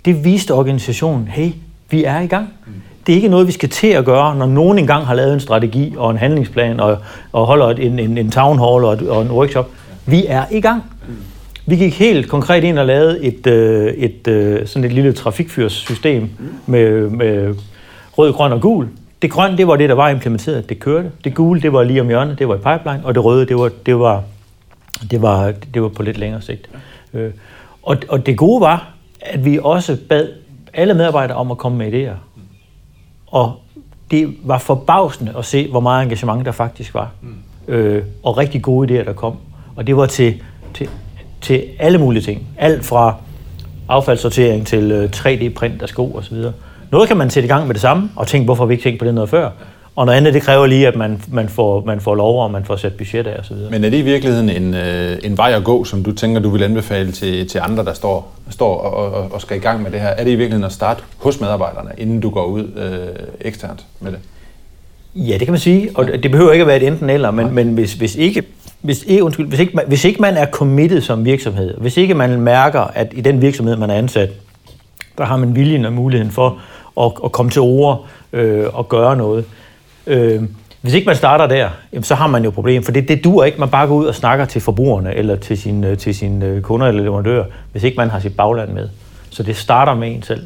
[0.06, 1.52] det viste organisationen, hey,
[1.90, 2.50] vi er i gang.
[3.08, 5.40] Det er ikke noget, vi skal til at gøre, når nogen engang har lavet en
[5.40, 6.98] strategi og en handlingsplan og,
[7.32, 9.70] og holder en, en, en town hall og, og en workshop.
[10.06, 10.84] Vi er i gang.
[11.72, 16.30] Vi gik helt konkret ind og lavede et, øh, et, øh, sådan et lille trafikfyrssystem
[16.66, 17.56] med, med
[18.18, 18.88] rød, grøn og gul.
[19.22, 20.70] Det grønne, det var det, der var implementeret.
[20.70, 21.12] Det kørte.
[21.24, 22.40] Det gule, det var lige om hjørnet.
[22.40, 23.06] Det var i pipeline.
[23.06, 24.24] Og det røde, det var, det var,
[25.12, 26.70] det var, det var på lidt længere sigt.
[27.14, 27.32] Øh,
[27.84, 30.28] og, og det gode var, at vi også bad
[30.74, 32.16] alle medarbejdere om at komme med idéer.
[33.28, 33.54] Og
[34.12, 37.12] det var forbavsende at se, hvor meget engagement der faktisk var.
[37.68, 39.38] Øh, og rigtig gode idéer, der kom.
[39.76, 40.42] Og det var til,
[40.74, 40.90] til,
[41.42, 42.48] til alle mulige ting.
[42.58, 43.16] Alt fra
[43.90, 46.38] affaldssortering til 3D-print øh, af sko osv.
[46.92, 48.84] Noget kan man sætte i gang med det samme, og tænke, hvorfor har vi ikke
[48.84, 49.50] tænkt på det noget før?
[49.96, 52.66] Og noget andet, det kræver lige, at man, man, får, man får lov, og man
[52.66, 53.56] får sat budget af osv.
[53.72, 56.50] Men er det i virkeligheden en, øh, en vej at gå, som du tænker, du
[56.50, 59.92] vil anbefale til, til andre, der står, står og, og, og skal i gang med
[59.92, 60.08] det her?
[60.08, 64.12] Er det i virkeligheden at starte hos medarbejderne, inden du går ud øh, eksternt med
[64.12, 64.20] det?
[65.16, 67.56] Ja, det kan man sige, og det behøver ikke at være et enten eller, men,
[67.56, 68.44] men hvis, hvis ikke
[68.82, 72.42] hvis ikke, undskyld, hvis, ikke, hvis ikke man er committed som virksomhed, hvis ikke man
[72.42, 74.30] mærker, at i den virksomhed, man er ansat,
[75.18, 76.60] der har man viljen og muligheden for
[77.02, 79.46] at, at komme til ord øh, og gøre noget,
[80.08, 80.44] Øh,
[80.82, 83.24] hvis ikke man starter der, jamen, så har man jo et problem, for det, det
[83.24, 86.16] dur ikke, man bare går ud og snakker til forbrugerne eller til sine, øh, til
[86.16, 88.90] sin øh, kunder eller leverandører, hvis ikke man har sit bagland med.
[89.30, 90.46] Så det starter med en selv.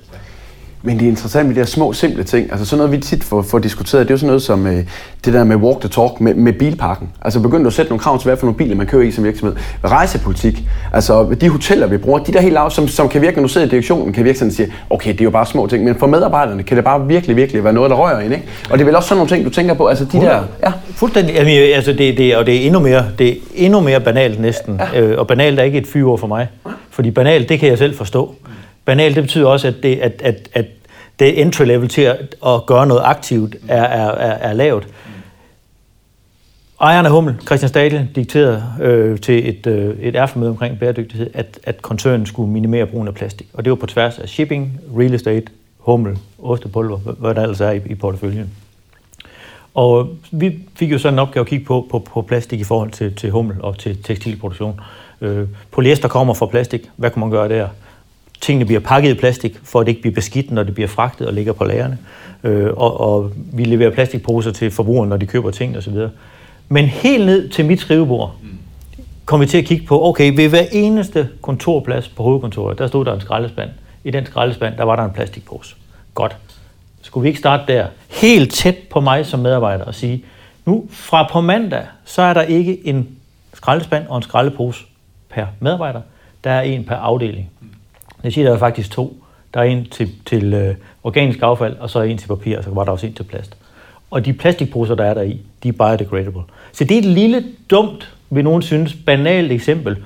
[0.86, 2.52] Men det er interessant med de her små, simple ting.
[2.52, 4.84] Altså sådan noget, vi tit får, får diskuteret, det er jo sådan noget som øh,
[5.26, 7.10] det der med walk the talk med, med bilparken.
[7.22, 9.24] Altså begynd at sætte nogle krav til, hvad for nogle biler man kører i som
[9.24, 9.56] virksomhed.
[9.84, 10.64] Rejsepolitik.
[10.94, 13.48] Altså de hoteller, vi bruger, de der helt lav, som, som kan virke, når du
[13.48, 15.84] sidder i direktionen, kan virke sådan og sige, okay, det er jo bare små ting.
[15.84, 18.34] Men for medarbejderne kan det bare virkelig, virkelig være noget, der rører ind.
[18.34, 18.46] Ikke?
[18.70, 19.88] Og det er vel også sådan nogle ting, du tænker på.
[19.88, 20.44] Altså de der...
[20.64, 20.72] Ja.
[20.96, 21.36] Fuldstændig.
[21.36, 24.82] Jamen, altså det, det, og det er endnu mere, det er endnu mere banalt næsten.
[24.94, 25.02] Ja.
[25.02, 26.48] Øh, og banalt er ikke et fyord for mig.
[26.90, 28.36] Fordi banalt, det kan jeg selv forstå.
[28.86, 30.66] Banalt, det betyder også, at, det, at, at, at
[31.20, 34.88] det entry level til at, at gøre noget aktivt er, er, er, er lavt.
[36.82, 41.60] Ejeren af Hummel, Christian Stadle, dikterede øh, til et, øh, et erfamøde omkring bæredygtighed, at,
[41.64, 43.48] at koncernen skulle minimere brugen af plastik.
[43.54, 45.46] Og det var på tværs af shipping, real estate,
[45.78, 48.50] Hummel, ostepulver, hvad der ellers er i, i porteføljen.
[49.74, 52.64] Og øh, vi fik jo sådan en opgave at kigge på, på, på plastik i
[52.64, 54.80] forhold til, til Hummel og til tekstilproduktion.
[55.22, 56.90] Øh, polyester kommer fra plastik.
[56.98, 57.68] Hvad kan man gøre der?
[58.42, 61.28] Tingene bliver pakket i plastik, for at det ikke bliver beskidt, når det bliver fragtet
[61.28, 61.98] og ligger på lagerne.
[62.44, 65.98] Øh, og, og vi leverer plastikposer til forbrugerne, når de køber ting osv.
[66.70, 68.36] Men helt ned til mit skrivebord,
[69.26, 73.06] kom vi til at kigge på, okay, ved hver eneste kontorplads på hovedkontoret, der stod
[73.06, 73.70] der en skraldespand.
[74.04, 75.76] I den skraldespand, der var der en plastikpose.
[76.14, 76.36] Godt.
[77.02, 80.26] Skulle vi ikke starte der, helt tæt på mig som medarbejder, og sige,
[80.66, 83.10] nu fra på mandag, så er der ikke en
[83.54, 84.86] skraldespand og en skraldepose
[85.30, 86.02] per medarbejder.
[86.44, 87.50] Der er en per afdeling.
[88.26, 89.18] Jeg siger, der er faktisk to.
[89.54, 92.64] Der er en til, til øh, organisk affald, og så er en til papir, og
[92.64, 93.58] så var der også en til plast.
[94.12, 96.42] Og de plastikposer, der er der i, de er biodegradable.
[96.72, 99.98] Så det er et lille, dumt, vil nogen synes, banalt eksempel.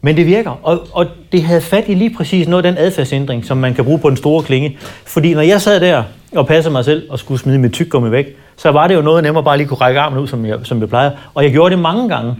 [0.00, 3.44] Men det virker, og, og det havde fat i lige præcis noget af den adfærdsændring,
[3.44, 4.78] som man kan bruge på den store klinge.
[5.06, 6.02] Fordi når jeg sad der
[6.36, 9.22] og passede mig selv og skulle smide mit tyggegummi væk, så var det jo noget
[9.22, 11.10] nemmere bare lige kunne række armen ud, som jeg, som jeg plejer.
[11.34, 12.34] Og jeg gjorde det mange gange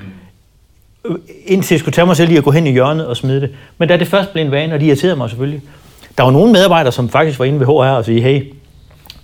[1.46, 3.50] indtil jeg skulle tage mig selv i at gå hen i hjørnet og smide det.
[3.78, 5.62] Men da det først blev en vane, og de irriterede mig selvfølgelig.
[6.18, 8.52] Der var nogle medarbejdere, som faktisk var inde ved HR og sige, hey,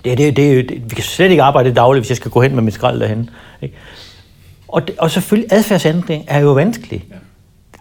[0.04, 2.54] det, det, det, det, vi kan slet ikke arbejde dagligt, hvis jeg skal gå hen
[2.54, 3.30] med mit skrald derhen.
[4.68, 7.04] Og, det, og selvfølgelig, adfærdsændring er jo vanskelig.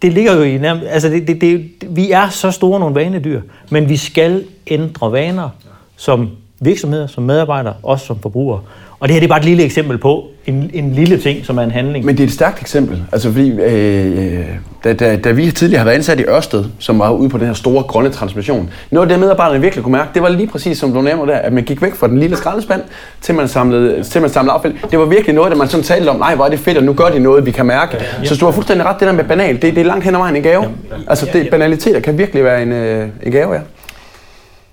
[0.01, 3.41] Det ligger jo i nærmest, altså det, det, det, vi er så store nogle vanedyr,
[3.69, 5.49] men vi skal ændre vaner
[5.95, 6.29] som
[6.59, 8.61] virksomheder, som medarbejdere, også som forbrugere.
[8.99, 11.57] Og det her det er bare et lille eksempel på en, en lille ting, som
[11.57, 12.05] er en handling.
[12.05, 13.03] Men det er et stærkt eksempel.
[13.11, 14.45] Altså fordi, øh,
[14.83, 17.47] da, da, da vi tidligere har været ansat i Ørsted, som var ude på den
[17.47, 20.77] her store grønne transmission, noget af det medarbejderne virkelig kunne mærke, det var lige præcis
[20.77, 22.81] som du nævner der, at man gik væk fra den lille skraldespand,
[23.21, 24.73] til man samlede, til man samlede affald.
[24.91, 26.83] Det var virkelig noget, der man sådan talte om, nej, hvor er det fedt, og
[26.83, 27.97] nu gør de noget, vi kan mærke.
[27.97, 28.25] Ja, ja.
[28.25, 30.19] Så du har fuldstændig ret, det der med banal, det, det er langt hen ad
[30.19, 30.63] vejen en gave.
[30.63, 33.59] Ja, altså det, banaliteter kan virkelig være en, øh, en gave, ja.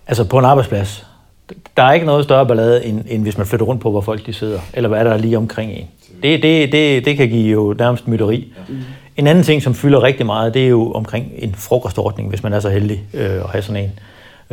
[0.06, 1.06] Altså på en arbejdsplads,
[1.76, 4.26] der er ikke noget større ballade, end, end hvis man flytter rundt på, hvor folk
[4.26, 5.86] de sidder, eller hvad er der lige omkring en.
[6.22, 8.52] Det, det, det, det kan give jo nærmest mytteri.
[9.16, 12.52] En anden ting, som fylder rigtig meget, det er jo omkring en frokostordning, hvis man
[12.52, 13.92] er så heldig øh, at have sådan en.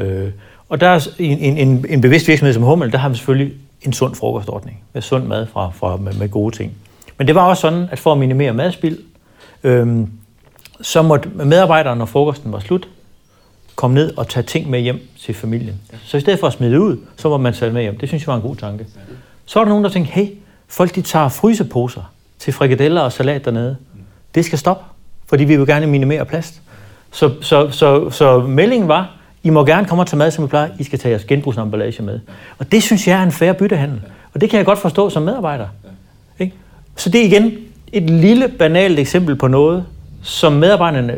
[0.06, 0.30] Øh,
[0.70, 3.94] og der er en, en, en bevidst virksomhed som Hummel, der har vi selvfølgelig en
[3.94, 6.72] sund frokostordning, med sund mad fra, fra, med, med gode ting.
[7.18, 8.98] Men det var også sådan, at for at minimere madspild,
[9.64, 10.08] øh,
[10.82, 12.88] så måtte medarbejderne, når frokosten var slut,
[13.76, 15.76] komme ned og tage ting med hjem til familien.
[16.06, 17.98] Så i stedet for at smide det ud, så må man tage med hjem.
[17.98, 18.86] Det synes jeg var en god tanke.
[19.46, 20.28] Så er der nogen, der tænker, hey,
[20.68, 23.78] folk de tager fryseposer til frikadeller og salat dernede.
[24.36, 24.84] Det skal stoppe,
[25.28, 26.62] fordi vi vil gerne minimere plast.
[27.12, 30.48] Så, så, så, så meldingen var, I må gerne komme og tage mad, som I
[30.48, 30.70] plejer.
[30.80, 32.20] I skal tage jeres genbrugsemballage med.
[32.58, 34.02] Og det synes jeg er en færre byttehandel.
[34.34, 35.68] Og det kan jeg godt forstå som medarbejder.
[36.40, 36.54] Ikke?
[36.96, 37.58] Så det er igen
[37.94, 39.86] et lille, banalt eksempel på noget,
[40.24, 41.18] som medarbejderne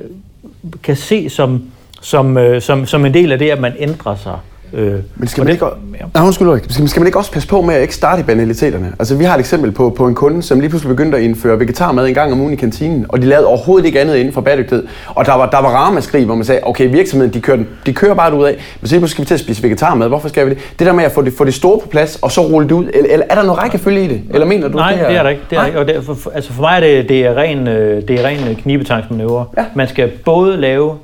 [0.84, 1.64] kan se som
[2.04, 4.38] som, øh, som, som en del af det, at man ændrer sig.
[4.74, 6.06] Øh, men skal man, det, ikke, ja.
[6.14, 8.94] nej, undskyld, skal, skal man ikke også passe på med at ikke starte i banaliteterne?
[9.00, 11.60] Altså, vi har et eksempel på, på en kunde, som lige pludselig begyndte at indføre
[11.60, 14.42] vegetarmad en gang om ugen i kantinen, og de lavede overhovedet ikke andet inden for
[14.42, 14.88] bæredygtighed.
[15.08, 18.14] Og der var, der var ramaskrig, hvor man sagde, okay, virksomheden, de kører, de kører
[18.14, 20.46] bare ud af, men så lige pludselig skal vi til at spise vegetarmad, hvorfor skal
[20.46, 20.60] vi det?
[20.80, 22.76] Det der med at få det, få det store på plads, og så rulle det
[22.76, 24.22] ud, eller, eller er der noget rækkefølge i det?
[24.34, 25.42] Eller mener du, Nej, det er, det er der ikke.
[25.50, 25.80] Det er ikke.
[25.80, 28.56] Og det, for, altså for mig er det, det er ren, øh, det er ren
[28.56, 29.46] knibetangsmanøvre.
[29.58, 29.66] Ja.
[29.76, 30.98] Man skal både lave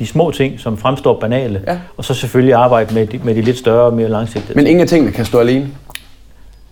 [0.00, 1.78] de små ting, som fremstår banale, ja.
[1.96, 4.80] og så selvfølgelig arbejde med de, med de lidt større og mere langsigtede Men ingen
[4.80, 5.68] af tingene kan stå alene?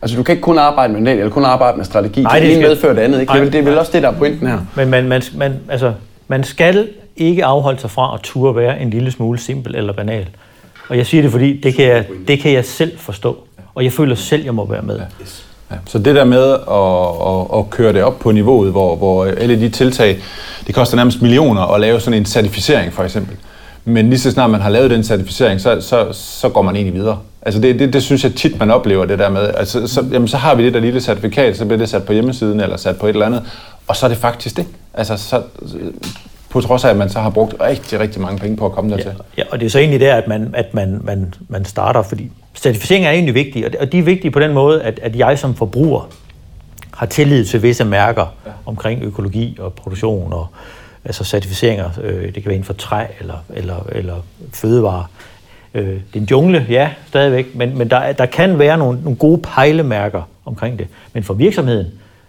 [0.03, 2.23] Altså du kan ikke kun arbejde med den, eller kun arbejde med strategi.
[2.23, 2.69] Nej, det, det skal...
[2.69, 3.33] medfører det andet, ikke?
[3.33, 4.59] Nej, det er vel også det, der er pointen her.
[4.77, 5.93] Men man, man, man, altså,
[6.29, 10.29] man skal ikke afholde sig fra at turde være en lille smule simpel eller banal.
[10.89, 13.39] Og jeg siger det, fordi det kan jeg, det kan jeg selv forstå.
[13.75, 14.97] Og jeg føler selv, jeg må være med.
[14.97, 15.05] Ja,
[15.87, 19.61] så det der med at, at, at køre det op på niveauet, hvor, hvor alle
[19.61, 20.19] de tiltag,
[20.67, 23.37] det koster nærmest millioner at lave sådan en certificering for eksempel.
[23.85, 26.95] Men lige så snart man har lavet den certificering, så, så, så går man egentlig
[26.95, 27.19] videre.
[27.43, 29.51] Altså det, det, det synes jeg tit, man oplever det der med.
[29.57, 32.13] Altså, så, jamen, så har vi det der lille certifikat, så bliver det sat på
[32.13, 33.43] hjemmesiden eller sat på et eller andet,
[33.87, 34.67] og så er det faktisk det.
[34.95, 35.43] Altså, så,
[36.51, 38.91] på trods af, at man så har brugt rigtig, rigtig mange penge på at komme
[38.91, 39.13] dertil.
[39.39, 42.31] Ja, og det er så egentlig der, at man, at man, man, man starter, fordi
[42.63, 45.55] certificering er egentlig vigtig, og de er vigtige på den måde, at, at jeg som
[45.55, 46.09] forbruger
[46.95, 48.27] har tillid til visse mærker
[48.67, 50.47] omkring økologi og produktion og
[51.05, 51.91] altså certificeringer.
[52.03, 54.17] Øh, det kan være inden for træ eller, eller, eller
[54.53, 55.07] fødevare.
[55.75, 59.17] Øh, det er en jungle, ja, stadigvæk, men, men der, der kan være nogle, nogle
[59.17, 60.87] gode pejlemærker omkring det.
[61.13, 61.87] Men for virksomheden,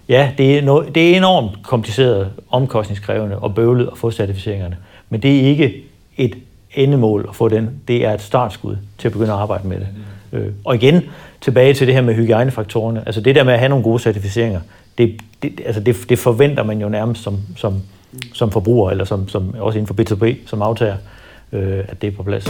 [0.10, 4.78] ja, det er, no, det er enormt kompliceret, omkostningskrævende og bøvlet at få certificeringerne.
[5.10, 5.84] Men det er ikke
[6.18, 6.36] et
[6.74, 7.70] endemål at få den.
[7.88, 9.88] Det er et startskud til at begynde at arbejde med det.
[10.34, 11.02] Øh, og igen,
[11.42, 13.04] tilbage til det her med hygiejnefaktorerne.
[13.06, 14.62] Altså det der med at have nogle gode certificeringer,
[14.98, 17.82] det, det, altså det, det forventer man jo nærmest som, som,
[18.34, 20.98] som forbruger, eller som, som også inden for B2B, som aftager,
[21.52, 22.50] øh, at det er på plads.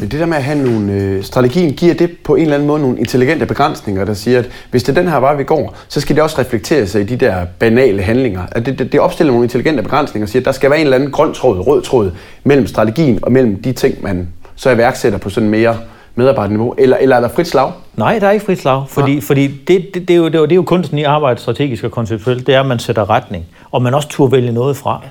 [0.00, 0.92] Men det der med at have nogle...
[0.92, 4.48] Øh, strategien giver det på en eller anden måde nogle intelligente begrænsninger, der siger, at
[4.70, 7.04] hvis det er den her vej, vi går, så skal det også reflektere sig i
[7.04, 8.42] de der banale handlinger.
[8.52, 10.86] At det, det, det opstiller nogle intelligente begrænsninger og siger, at der skal være en
[10.86, 12.10] eller anden grøn tråd, rød tråd
[12.44, 15.76] mellem strategien og mellem de ting, man så iværksætter på sådan mere
[16.14, 16.74] medarbejderniveau?
[16.78, 17.72] Eller, eller er der frit slag?
[17.96, 19.20] Nej, der er ikke frit slag, fordi, ja.
[19.20, 21.40] fordi det, det, det, er jo, det, er jo, det er jo kunsten i arbejde
[21.40, 24.76] strategisk og konceptuelt, det er, at man sætter retning, og man også turde vælge noget
[24.76, 25.02] fra.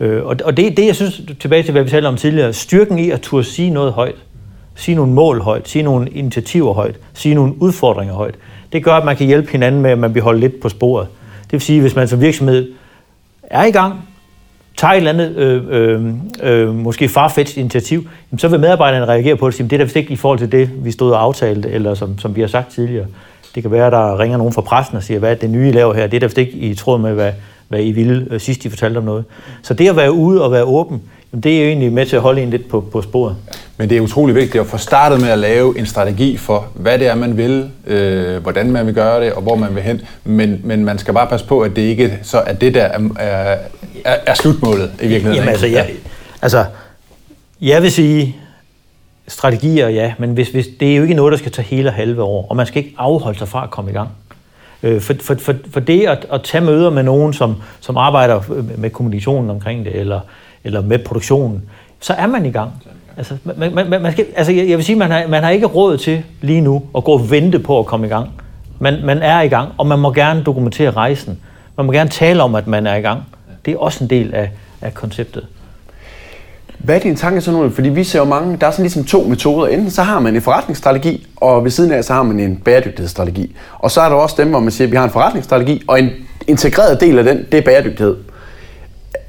[0.00, 2.98] Øh, og og det, det, jeg synes, tilbage til, hvad vi talte om tidligere, styrken
[2.98, 4.16] i at turde sige noget højt,
[4.74, 8.34] sige nogle mål højt, sige nogle initiativer højt, sige nogle udfordringer højt.
[8.72, 11.08] Det gør, at man kan hjælpe hinanden med, at man bliver holdt lidt på sporet.
[11.44, 12.72] Det vil sige, hvis man som virksomhed
[13.42, 13.94] er i gang,
[14.76, 16.02] tager et eller andet, øh, øh,
[16.42, 19.78] øh, måske farfetched initiativ, jamen, så vil medarbejderne reagere på det og sige, det er
[19.78, 22.40] da vist ikke i forhold til det, vi stod og aftalte, eller som, som vi
[22.40, 23.06] har sagt tidligere.
[23.54, 25.68] Det kan være, at der ringer nogen fra pressen og siger, hvad er det nye,
[25.68, 26.06] I laver her?
[26.06, 27.32] Det er da vist ikke i tråd med, hvad,
[27.68, 29.24] hvad I ville øh, sidst, I fortalte om noget.
[29.62, 31.02] Så det at være ude og være åben,
[31.42, 33.36] det er jo egentlig med til at holde en lidt på, på sporet.
[33.76, 36.98] Men det er utrolig vigtigt at få startet med at lave en strategi for, hvad
[36.98, 40.00] det er, man vil, øh, hvordan man vil gøre det, og hvor man vil hen.
[40.24, 43.00] Men, men man skal bare passe på, at det ikke så er det, der er,
[43.18, 43.56] er,
[44.04, 45.36] er slutmålet i virkeligheden.
[45.36, 45.86] Jamen altså, ja,
[46.42, 46.64] altså,
[47.60, 48.36] jeg vil sige,
[49.28, 51.92] strategier, ja, men hvis, hvis, det er jo ikke noget, der skal tage hele og
[51.92, 54.08] halve år, og man skal ikke afholde sig fra at komme i gang.
[54.84, 58.40] Øh, for, for, for, for det at, at tage møder med nogen, som, som arbejder
[58.76, 60.20] med kommunikationen omkring det, eller,
[60.64, 61.62] eller med produktionen,
[62.00, 62.70] så er man i gang.
[63.16, 65.96] Altså, man, man, man skal, altså jeg vil sige, man har, man har ikke råd
[65.96, 68.30] til lige nu at gå og vente på at komme i gang.
[68.78, 71.38] Man, man er i gang, og man må gerne dokumentere rejsen.
[71.76, 73.22] Man må gerne tale om, at man er i gang.
[73.64, 75.46] Det er også en del af, af konceptet.
[76.84, 77.70] Hvad er din tanke så nu?
[77.70, 79.66] Fordi vi ser jo mange, der er sådan ligesom to metoder.
[79.66, 83.56] Enten så har man en forretningsstrategi, og ved siden af så har man en bæredygtighedsstrategi.
[83.78, 85.98] Og så er der også dem, hvor man siger, at vi har en forretningsstrategi, og
[85.98, 86.10] en
[86.46, 88.16] integreret del af den, det er bæredygtighed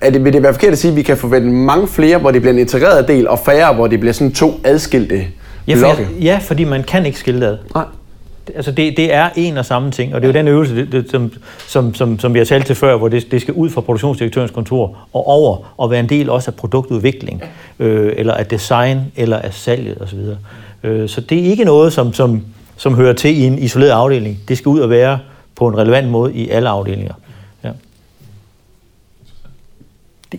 [0.01, 2.31] er det, vil det være forkert at sige, at vi kan forvente mange flere, hvor
[2.31, 5.25] det bliver en integreret del, og færre, hvor det bliver sådan to adskilte
[5.67, 7.57] ja, for, ja, fordi man kan ikke skille ad.
[7.75, 7.85] Nej.
[8.55, 10.91] Altså det, det er en og samme ting, og det er jo den øvelse, det,
[10.91, 11.33] det, som,
[11.67, 14.51] som, som, som vi har talt til før, hvor det, det skal ud fra produktionsdirektørens
[14.51, 17.43] kontor og over og være en del også af produktudvikling,
[17.79, 20.19] øh, eller af design, eller af salget osv.
[20.83, 22.43] Øh, så det er ikke noget, som, som,
[22.77, 24.39] som hører til i en isoleret afdeling.
[24.47, 25.19] Det skal ud og være
[25.55, 27.13] på en relevant måde i alle afdelinger.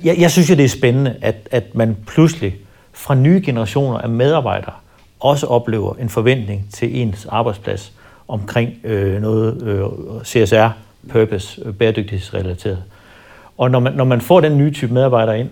[0.05, 2.57] jeg, jeg synes jo, det er spændende, at, at man pludselig
[2.93, 4.73] fra nye generationer af medarbejdere
[5.21, 7.93] også oplever en forventning til ens arbejdsplads
[8.29, 10.69] omkring øh, noget øh, CSR,
[11.09, 12.83] purpose, øh, bæredygtighedsrelateret.
[13.59, 15.49] Og når man, når man får den nye type medarbejdere ind,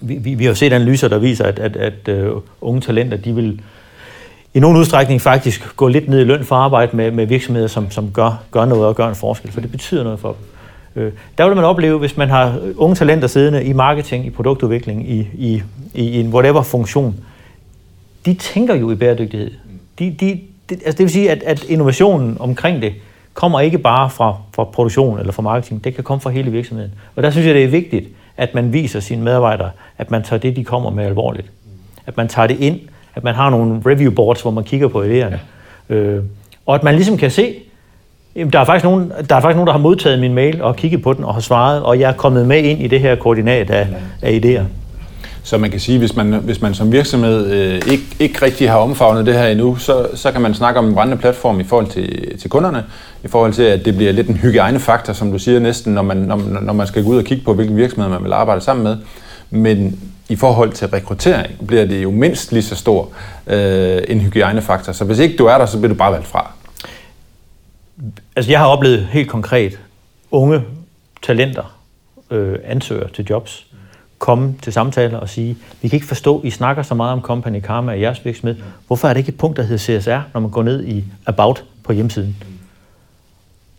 [0.00, 3.16] vi, vi, vi har jo set analyser, der viser, at, at, at uh, unge talenter,
[3.16, 3.60] de vil
[4.54, 7.66] i nogen udstrækning faktisk gå lidt ned i løn for at arbejde med, med virksomheder,
[7.66, 11.02] som, som gør, gør noget og gør en forskel, for det betyder noget for dem.
[11.02, 15.10] Øh, der vil man opleve, hvis man har unge talenter siddende i marketing, i produktudvikling,
[15.10, 15.62] i, i,
[15.94, 17.16] i en whatever funktion,
[18.26, 19.50] de tænker jo i bæredygtighed.
[19.98, 22.92] De, de, de, altså det vil sige, at, at innovationen omkring det
[23.34, 26.92] kommer ikke bare fra, fra produktion eller fra marketing, det kan komme fra hele virksomheden.
[27.16, 30.40] Og der synes jeg, det er vigtigt, at man viser sine medarbejdere, at man tager
[30.40, 31.50] det, de kommer med alvorligt.
[32.06, 32.80] At man tager det ind,
[33.14, 35.36] at man har nogle review boards, hvor man kigger på idéerne.
[35.88, 36.22] Øh,
[36.66, 37.54] og at man ligesom kan se,
[38.36, 40.76] Jamen, der er, faktisk nogen, der er faktisk nogen, der har modtaget min mail og
[40.76, 43.16] kigget på den og har svaret, og jeg er kommet med ind i det her
[43.16, 43.88] koordinat af,
[44.22, 44.62] af idéer.
[45.44, 48.76] Så man kan sige, hvis man, hvis man som virksomhed øh, ikke, ikke rigtig har
[48.76, 51.86] omfavnet det her endnu, så, så kan man snakke om en brændende platform i forhold
[51.86, 52.84] til, til kunderne,
[53.24, 56.16] i forhold til, at det bliver lidt en hygiejnefaktor, som du siger næsten, når man,
[56.16, 58.84] når, når man skal gå ud og kigge på, hvilken virksomhed man vil arbejde sammen
[58.84, 58.96] med.
[59.50, 63.08] Men i forhold til rekruttering bliver det jo mindst lige så stor
[63.46, 64.92] øh, en hygiejnefaktor.
[64.92, 66.50] Så hvis ikke du er der, så bliver du bare valgt fra.
[68.36, 69.78] Altså, jeg har oplevet helt konkret
[70.30, 70.62] unge
[71.22, 71.78] talenter,
[72.30, 73.66] øh, ansøger til jobs,
[74.24, 77.60] komme til samtaler og sige, vi kan ikke forstå, I snakker så meget om company
[77.60, 78.56] karma i jeres virksomhed.
[78.86, 81.64] Hvorfor er det ikke et punkt, der hedder CSR, når man går ned i About
[81.84, 82.36] på hjemmesiden?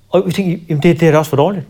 [0.10, 1.66] Og vi tænkte, jamen det, det er da også for dårligt.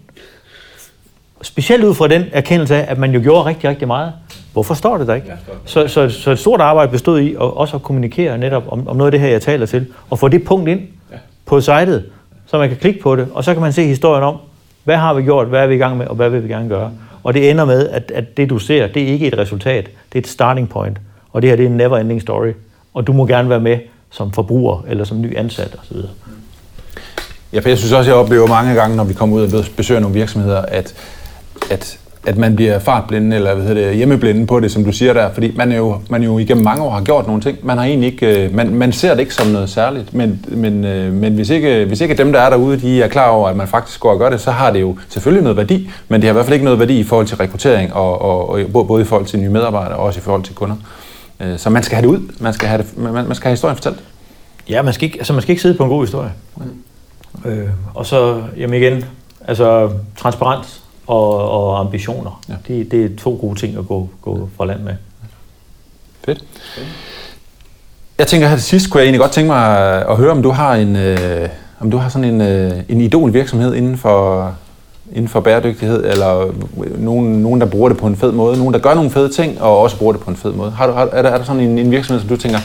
[1.41, 4.13] Specielt ud fra den erkendelse af, at man jo gjorde rigtig, rigtig meget.
[4.53, 5.34] Hvorfor står det der ikke?
[5.65, 8.95] Så, så, så et stort arbejde bestod i at, også at kommunikere netop om, om
[8.95, 10.82] noget af det her, jeg taler til, og få det punkt ind
[11.45, 12.05] på sitet,
[12.45, 14.38] så man kan klikke på det, og så kan man se historien om,
[14.84, 16.69] hvad har vi gjort, hvad er vi i gang med, og hvad vil vi gerne
[16.69, 16.91] gøre.
[17.26, 20.19] Og det ender med, at, at det du ser, det er ikke et resultat, det
[20.19, 20.97] er et starting point.
[21.32, 22.51] Og det her, det er en never ending story.
[22.93, 23.80] Og du må gerne være med
[24.11, 25.97] som forbruger, eller som ny ansat osv.
[27.53, 30.01] Ja, for jeg synes også, jeg oplever mange gange, når vi kommer ud og besøger
[30.01, 30.95] nogle virksomheder, at,
[31.71, 35.13] at, at man bliver fartblinde eller hvad hedder det, hjemmeblinde på det, som du siger
[35.13, 37.57] der, fordi man er jo, man jo igennem mange år har gjort nogle ting.
[37.63, 40.86] Man, har egentlig ikke, øh, man, man ser det ikke som noget særligt, men, men,
[40.86, 43.55] øh, men hvis, ikke, hvis ikke dem, der er derude, de er klar over, at
[43.55, 46.28] man faktisk går og gør det, så har det jo selvfølgelig noget værdi, men det
[46.28, 49.01] har i hvert fald ikke noget værdi i forhold til rekruttering, og, og, og både
[49.01, 50.76] i forhold til nye medarbejdere og også i forhold til kunder.
[51.39, 53.53] Øh, så man skal have det ud, man skal have, det, man, man skal have
[53.53, 53.99] historien fortalt.
[54.69, 56.32] Ja, man skal ikke, altså man skal ikke sidde på en god historie.
[56.57, 57.49] Mm.
[57.49, 59.05] Øh, og så, jamen igen,
[59.47, 62.41] altså transparens og, og ambitioner.
[62.49, 62.53] Ja.
[62.68, 64.93] Det, det er to gode ting at gå, gå fra land med.
[66.26, 66.43] Fedt.
[68.20, 69.78] Jeg tænker her til sidst, kunne jeg egentlig godt tænke mig
[70.10, 71.49] at høre, om du har en, øh,
[71.80, 74.51] om du har sådan en, øh, en idol virksomhed inden for,
[75.12, 76.53] inden for bæredygtighed, eller
[76.97, 79.62] nogen, nogen, der bruger det på en fed måde, nogen, der gør nogle fede ting,
[79.62, 80.72] og også bruger det på en fed måde.
[80.72, 82.60] Har du, har, er, der, er der sådan en, en virksomhed, som du tænker,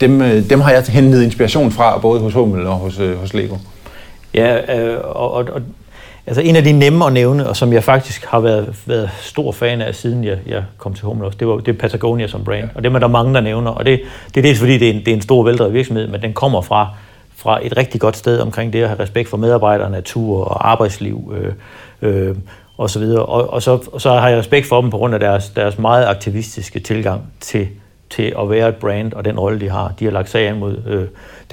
[0.00, 3.34] dem, øh, dem har jeg hentet inspiration fra, både hos Hummel og hos, øh, hos
[3.34, 3.56] Lego?
[4.34, 5.60] Ja, øh, og, og, og
[6.26, 9.52] altså en af de nemme at nævne, og som jeg faktisk har været, været stor
[9.52, 12.68] fan af, siden jeg, jeg kom til Hummel det var det er Patagonia som brand,
[12.74, 14.92] og det er der mange, der nævner, og det, det er dels fordi, det er
[14.92, 16.88] en, det er en stor veldrevet virksomhed, men den kommer fra,
[17.36, 21.34] fra et rigtig godt sted omkring det at have respekt for medarbejdere, natur og arbejdsliv,
[21.36, 21.52] øh,
[22.02, 22.36] øh,
[22.78, 23.24] og så videre.
[23.24, 25.78] Og, og, så, og så har jeg respekt for dem på grund af deres, deres
[25.78, 27.68] meget aktivistiske tilgang til,
[28.10, 29.92] til at være et brand og den rolle, de har.
[29.98, 31.06] De har lagt sag an mod øh,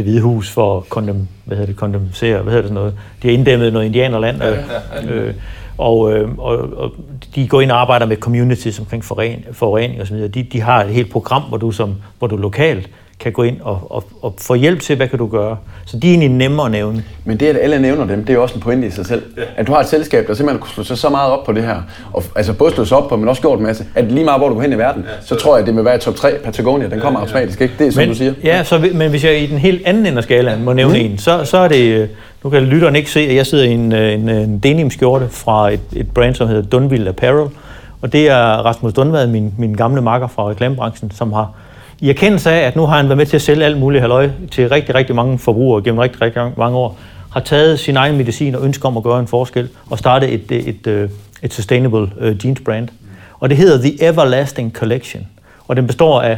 [0.04, 2.94] det hvide hus for at kondem, hvad hedder det, kondemsere, hvad hedder det sådan noget.
[3.22, 4.44] De har inddæmmet noget indianerland.
[4.44, 5.34] Øh, øh,
[5.78, 6.92] og, øh, og, og
[7.36, 10.18] de går ind og arbejder med communities omkring forurening, forurening osv.
[10.18, 12.90] De, de har et helt program, hvor du, som, hvor du lokalt
[13.22, 15.58] kan gå ind og, og, og få hjælp til, hvad kan du gøre.
[15.86, 17.04] Så de er egentlig nemmere at nævne.
[17.26, 19.24] Men det, at alle nævner dem, det er jo også en pointe i sig selv.
[19.56, 21.64] At du har et selskab, der simpelthen kunne slå sig så meget op på det
[21.64, 21.82] her,
[22.14, 24.40] og altså både slå sig op på, men også gjort en masse, at lige meget
[24.40, 25.96] hvor du går hen i verden, ja, så, så tror jeg, at det vil være
[25.96, 26.90] i top 3 Patagonia.
[26.90, 27.28] Den kommer ja, ja.
[27.28, 27.74] automatisk, ikke?
[27.80, 28.34] Det er som men, du siger.
[28.44, 31.06] Ja, så, men hvis jeg i den helt anden ende af skalaen må nævne mm.
[31.06, 32.08] en, så, så er det, øh,
[32.44, 35.72] nu kan lytteren ikke se, at jeg sidder i en, øh, en, en denim-skjorte fra
[35.72, 37.50] et, et brand, som hedder Dunville Apparel,
[38.02, 41.52] og det er Rasmus Dunvad, min, min gamle makker fra reklamebranchen, som har
[42.02, 44.30] i erkendelse af, at nu har han været med til at sælge alt muligt halløj
[44.52, 46.98] til rigtig, rigtig mange forbrugere gennem rigtig, rigtig mange år,
[47.32, 50.52] har taget sin egen medicin og ønsker om at gøre en forskel og starte et,
[50.52, 51.10] et, et, øh,
[51.44, 52.88] et sustainable øh, jeans brand.
[53.40, 55.28] Og det hedder The Everlasting Collection.
[55.68, 56.38] Og den består af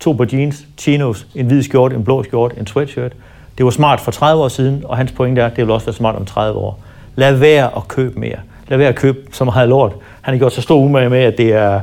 [0.00, 3.12] to par jeans, chinos, en hvid skjort, en blå skjort, en sweatshirt.
[3.58, 5.86] Det var smart for 30 år siden, og hans pointe er, at det vil også
[5.86, 6.80] være smart om 30 år.
[7.16, 8.36] Lad være at købe mere.
[8.68, 9.92] Lad være at købe så meget lort.
[10.20, 11.80] Han har gjort så stor umage med, at det er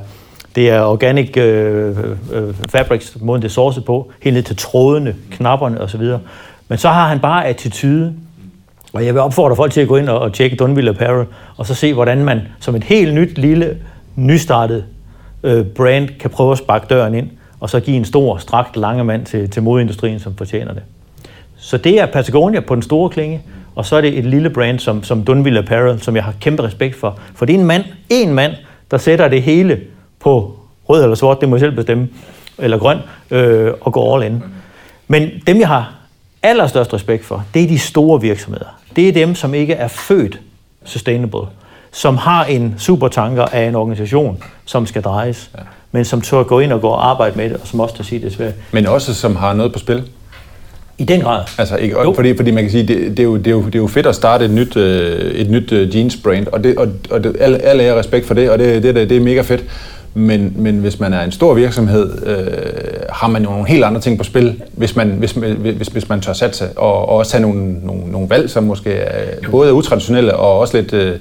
[0.56, 1.98] det er organic øh,
[2.34, 6.02] øh, fabrics, måden det er sourcet på, helt ned til trådene, knapperne osv.
[6.68, 8.14] Men så har han bare attitude,
[8.94, 11.26] og jeg vil opfordre folk til at gå ind og, og tjekke Dunville Apparel,
[11.58, 13.78] og så se, hvordan man som et helt nyt, lille,
[14.16, 14.86] nystartet
[15.44, 17.30] øh, brand kan prøve at sparke døren ind,
[17.60, 20.84] og så give en stor, strakt, lange mand til, til modeindustrien, som fortjener det.
[21.58, 23.42] Så det er Patagonia på den store klinge,
[23.76, 26.64] og så er det et lille brand som, som Dunville Apparel, som jeg har kæmpe
[26.64, 27.20] respekt for.
[27.36, 28.54] For det er en mand, en mand,
[28.92, 29.80] der sætter det hele
[30.24, 30.60] på
[30.90, 32.10] rød eller sort, det må jeg selv bestemme,
[32.58, 32.98] eller grøn,
[33.32, 34.44] øh, og gå all in.
[35.08, 35.94] Men dem, jeg har
[36.44, 38.80] allerstørst respekt for, det er de store virksomheder.
[38.96, 40.40] Det er dem, som ikke er født
[40.86, 41.48] sustainable,
[41.92, 45.64] som har en supertanker af en organisation, som skal drejes, ja.
[45.92, 48.04] men som tør gå ind og gå og arbejde med det, og som også tør
[48.04, 48.54] sige det svært.
[48.72, 50.04] Men også som har noget på spil?
[50.98, 51.44] I den grad.
[51.58, 53.76] Altså, ikke, fordi, fordi man kan sige, det, det, er jo, det, er jo, det
[53.76, 56.78] er jo fedt at starte et nyt, øh, et nyt uh, jeans brand, og, det,
[56.78, 59.42] og, og det, alle, alle er respekt for det, og det, det, det er mega
[59.42, 59.64] fedt.
[60.14, 64.02] Men, men hvis man er en stor virksomhed, øh, har man jo nogle helt andre
[64.02, 67.42] ting på spil, hvis man, hvis, hvis, hvis man tør satse, og, og også have
[67.42, 71.20] nogle, nogle, nogle valg, som måske er både er utraditionelle og også lidt, øh,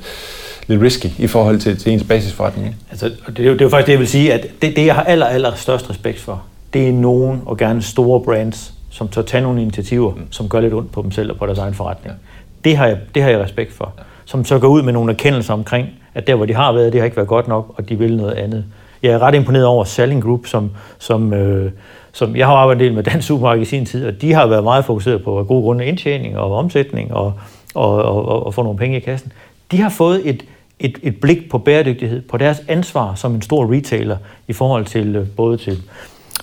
[0.66, 2.66] lidt risky i forhold til, til ens basisforretning.
[2.66, 2.78] Ikke?
[2.91, 4.86] Altså, det, er jo, det er jo faktisk det, jeg vil sige, at det, det
[4.86, 6.43] jeg har aller, aller størst respekt for,
[6.74, 10.22] det er nogen og gerne store brands, som tør tage nogle initiativer, mm.
[10.30, 12.14] som gør lidt ondt på dem selv og på deres egen forretning.
[12.14, 12.70] Ja.
[12.70, 13.93] Det, har jeg, det har jeg respekt for.
[13.99, 14.03] Ja.
[14.24, 17.01] Som så går ud med nogle erkendelser omkring, at der, hvor de har været, det
[17.01, 18.64] har ikke været godt nok, og de vil noget andet.
[19.03, 21.72] Jeg er ret imponeret over Selling Group, som, som, øh,
[22.12, 24.46] som jeg har arbejdet en del med Dansk Supermarked i sin tid, og de har
[24.46, 27.32] været meget fokuseret på gode grunde indtjening og omsætning og,
[27.74, 29.32] og, og, og få nogle penge i kassen.
[29.70, 30.44] De har fået et,
[30.80, 34.16] et, et blik på bæredygtighed, på deres ansvar som en stor retailer
[34.48, 35.82] i forhold til øh, både til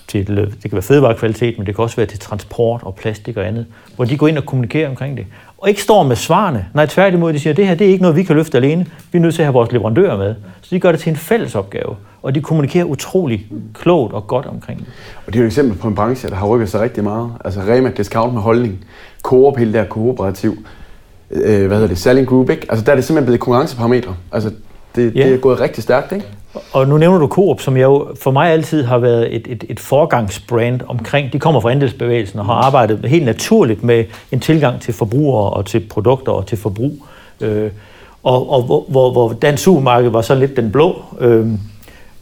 [0.08, 3.36] til, øh, det kan være fødevarekvalitet, men det kan også være til transport og plastik
[3.36, 5.26] og andet, hvor de går ind og kommunikerer omkring det.
[5.58, 6.66] Og ikke står med svarene.
[6.74, 8.86] Nej, tværtimod, de siger, at det her det er ikke noget, vi kan løfte alene.
[9.12, 10.34] Vi er nødt til at have vores leverandører med.
[10.60, 11.96] Så de gør det til en fælles opgave.
[12.22, 14.86] Og de kommunikerer utrolig klogt og godt omkring det.
[15.26, 17.32] Og det er jo et eksempel på en branche, der har rykket sig rigtig meget.
[17.44, 18.84] Altså Rema Discount med holdning,
[19.22, 20.56] Coop, hele der kooperativ,
[21.30, 22.66] øh, hvad hedder det, Selling Group, ikke?
[22.68, 24.14] Altså der er det simpelthen blevet konkurrenceparametre.
[24.32, 24.50] Altså
[24.96, 25.24] det, ja.
[25.24, 26.26] det er gået rigtig stærkt, ikke?
[26.72, 29.64] Og nu nævner du Coop, som jeg jo for mig altid har været et, et,
[29.68, 31.32] et forgangsbrand omkring.
[31.32, 35.66] De kommer fra andelsbevægelsen og har arbejdet helt naturligt med en tilgang til forbrugere og
[35.66, 36.92] til produkter og til forbrug.
[37.40, 37.70] Øh,
[38.22, 41.02] og og hvor, hvor, hvor dansk supermarked var så lidt den blå.
[41.20, 41.46] Øh,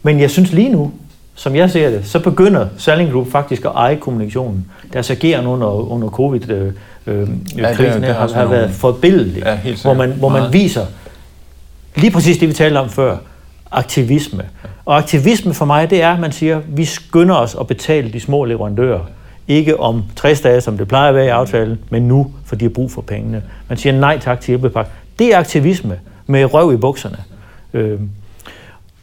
[0.03, 0.91] men jeg synes lige nu,
[1.35, 4.65] som jeg ser det, så begynder Selling Group faktisk at eje kommunikationen.
[4.93, 6.73] Deres ageren under, under covid øh,
[7.07, 10.85] øh, ja, det, det har, har været forbindelig, ja, hvor man, hvor man viser
[11.95, 13.17] lige præcis det, vi talte om før,
[13.71, 14.43] aktivisme.
[14.85, 18.13] Og aktivisme for mig, det er, at man siger, at vi skynder os at betale
[18.13, 18.99] de små leverandører.
[19.47, 22.65] Ikke om 60 dage, som det plejer at være i aftalen, men nu, for de
[22.65, 23.43] har brug for pengene.
[23.69, 24.91] Man siger nej tak til hjælpepakke.
[25.19, 27.17] Det er aktivisme med røv i bukserne.
[27.73, 27.99] Øh,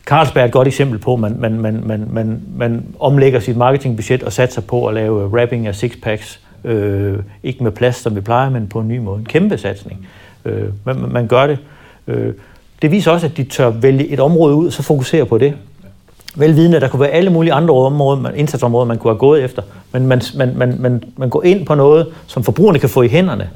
[0.04, 3.56] Carlsberg er et godt eksempel på, at man, man, man, man, man, man omlægger sit
[3.56, 6.40] marketingbudget og satser på at lave wrapping af sixpacks.
[6.64, 9.18] Øh, ikke med plads, som vi plejer, men på en ny måde.
[9.18, 10.08] En kæmpe satsning.
[10.44, 11.58] Øh, man, man gør det.
[12.06, 12.34] Øh,
[12.84, 15.54] det viser også, at de tør vælge et område ud og så fokusere på det.
[16.36, 19.62] Velvidende, at der kunne være alle mulige andre områder, indsatsområder, man kunne have gået efter.
[19.92, 23.08] Men man, man, man, man, man går ind på noget, som forbrugerne kan få i
[23.08, 23.48] hænderne.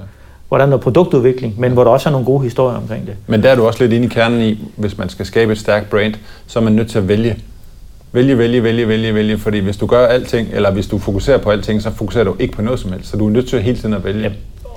[0.48, 3.14] Hvor der er noget produktudvikling, men hvor der også er nogle gode historier omkring det.
[3.26, 5.58] Men der er du også lidt inde i kernen i, hvis man skal skabe et
[5.58, 6.14] stærkt brand,
[6.46, 7.36] så er man nødt til at vælge.
[8.12, 9.38] Vælge, vælge, vælge, vælge, vælge.
[9.38, 12.54] Fordi hvis du gør alting, eller hvis du fokuserer på alting, så fokuserer du ikke
[12.54, 13.10] på noget som helst.
[13.10, 14.22] Så du er nødt til hele tiden at vælge.
[14.22, 14.30] Ja,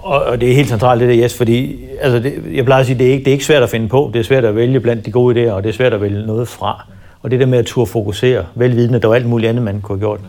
[0.03, 2.85] og, og det er helt centralt det der, yes, fordi altså det, jeg plejer at
[2.85, 4.11] sige, det er, ikke, det er ikke svært at finde på.
[4.13, 6.25] Det er svært at vælge blandt de gode idéer, og det er svært at vælge
[6.25, 6.85] noget fra.
[7.21, 9.97] Og det der med at turde fokusere, velvidende, der var alt muligt andet, man kunne
[9.97, 10.19] have gjort.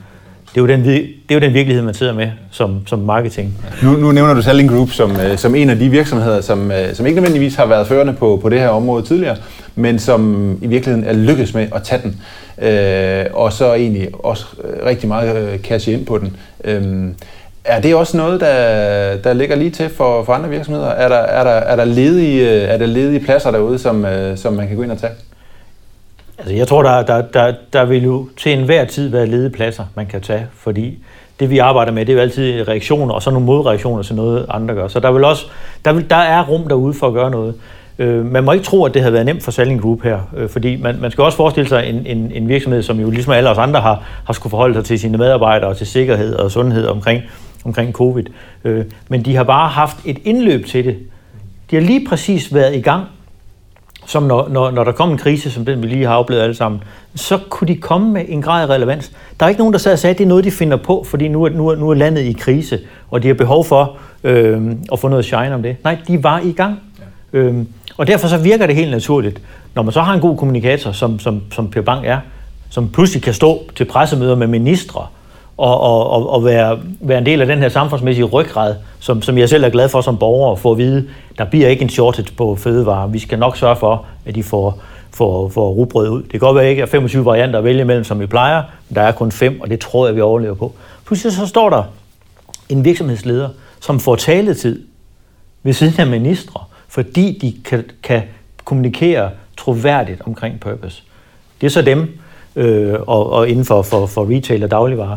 [0.55, 3.55] Det er jo den, det er jo den virkelighed, man sidder med som, som marketing.
[3.83, 6.95] Nu, nu nævner du Selling Group som, øh, som en af de virksomheder, som, øh,
[6.95, 9.37] som ikke nødvendigvis har været førende på, på det her område tidligere,
[9.75, 12.21] men som i virkeligheden er lykkedes med at tage den.
[12.69, 16.37] Øh, og så egentlig også øh, rigtig meget cash ind på den.
[16.65, 17.09] Øh,
[17.65, 20.89] er det også noget, der, der ligger lige til for, for andre virksomheder?
[20.89, 24.53] Er der, er, der, er, der ledige, er der ledige pladser derude, som, øh, som
[24.53, 25.13] man kan gå ind og tage?
[26.39, 29.85] Altså, jeg tror, der, der, der, der vil jo til enhver tid være ledige pladser,
[29.95, 30.99] man kan tage, fordi
[31.41, 34.47] det vi arbejder med, det er jo altid reaktioner, og så nogle modreaktioner til noget,
[34.49, 34.89] andre gør.
[34.89, 35.47] Så der, vil også,
[35.85, 37.55] der, vil, der er rum derude for at gøre noget.
[37.99, 40.49] Øh, man må ikke tro, at det havde været nemt for Selling Group her, øh,
[40.49, 43.51] fordi man, man skal også forestille sig en, en, en virksomhed, som jo ligesom alle
[43.51, 46.87] os andre har, har skulle forholde sig til sine medarbejdere og til sikkerhed og sundhed
[46.87, 47.23] omkring
[47.65, 48.25] omkring covid.
[48.65, 50.97] Øh, men de har bare haft et indløb til det.
[51.71, 53.05] De har lige præcis været i gang,
[54.07, 56.55] som når, når, når der kom en krise, som den vi lige har oplevet alle
[56.55, 56.83] sammen,
[57.15, 59.13] så kunne de komme med en grad af relevans.
[59.41, 61.07] Der er ikke nogen, der sad og sagde, at det er noget, de finder på,
[61.09, 62.79] fordi nu er, nu er, nu er landet i krise,
[63.11, 65.77] og de har behov for øh, at få noget shine om det.
[65.85, 66.81] Nej, de var i gang.
[67.33, 67.39] Ja.
[67.39, 67.65] Øh,
[67.97, 69.41] og derfor så virker det helt naturligt,
[69.75, 72.19] når man så har en god kommunikator, som, som, som Per Bang er,
[72.71, 75.07] som pludselig kan stå til pressemøder med ministre,
[75.63, 79.49] og, og, og være, være en del af den her samfundsmæssige ryggrad, som, som jeg
[79.49, 81.09] selv er glad for som borger, at få at vide,
[81.39, 83.07] der bliver ikke en shortage på fødevarer.
[83.07, 86.23] Vi skal nok sørge for, at de får, får, får rugbrød ud.
[86.23, 88.63] Det kan godt være, at ikke er 25 varianter at vælge imellem, som vi plejer,
[88.89, 90.73] men der er kun fem, og det tror jeg, vi overlever på.
[91.07, 91.83] Pludselig så står der
[92.69, 93.49] en virksomhedsleder,
[93.81, 94.83] som får taletid
[95.63, 98.23] ved siden af ministre, fordi de kan, kan
[98.65, 101.03] kommunikere troværdigt omkring purpose.
[101.61, 102.19] Det er så dem,
[102.57, 105.17] øh, og, og inden for, for, for retail og dagligvarer.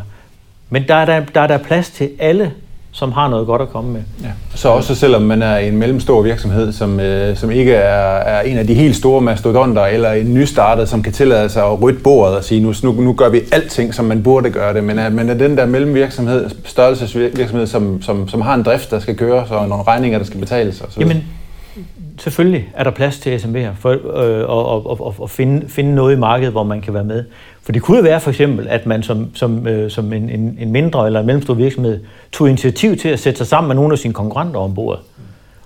[0.70, 2.52] Men der er der, der er der plads til alle,
[2.92, 4.02] som har noget godt at komme med.
[4.24, 4.30] Ja.
[4.56, 8.58] Så også selvom man er en mellemstor virksomhed, som, øh, som ikke er, er en
[8.58, 12.38] af de helt store mastodonter, eller en nystartet, som kan tillade sig at rydde bordet
[12.38, 15.10] og sige, nu, nu, nu gør vi alting, som man burde gøre det, men er,
[15.10, 19.52] men er den der mellemvirksomhed, størrelsesvirksomhed, som, som, som har en drift, der skal køres,
[19.52, 21.02] og nogle regninger, der skal betales osv.?
[21.02, 21.24] Jamen,
[22.18, 26.20] selvfølgelig er der plads til SMB'er for øh, at, og, og, finde, finde noget i
[26.20, 27.24] markedet, hvor man kan være med.
[27.64, 30.58] For det kunne jo være for eksempel, at man som, som, øh, som en, en,
[30.60, 32.00] en mindre eller en mellemstor virksomhed
[32.32, 35.00] tog initiativ til at sætte sig sammen med nogle af sine konkurrenter ombord.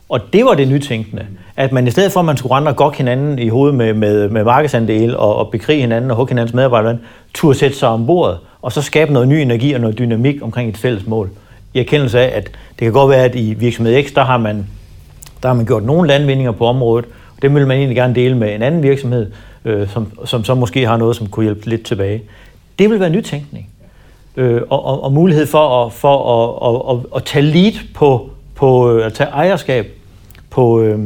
[0.09, 1.25] Og det var det nytænkende.
[1.55, 3.93] At man i stedet for, at man skulle rende og gokke hinanden i hovedet med,
[3.93, 6.97] med, med markedsandel og, og bekrige hinanden og hugge hinandens medarbejdere,
[7.33, 10.77] turde sætte sig ombord og så skabe noget ny energi og noget dynamik omkring et
[10.77, 11.29] fælles mål.
[11.73, 14.67] I erkendelse af, at det kan godt være, at i virksomhed X, der har man,
[15.43, 18.37] der har man gjort nogle landvindinger på området, og det vil man egentlig gerne dele
[18.37, 19.31] med en anden virksomhed,
[19.65, 22.21] øh, som, som så måske har noget, som kunne hjælpe lidt tilbage.
[22.79, 23.69] Det vil være nytænkning.
[24.37, 28.29] Øh, og, og, og mulighed for at, for at, at, at, at tage lead på,
[28.55, 29.87] på øh, at tage ejerskab
[30.49, 30.99] på, øh,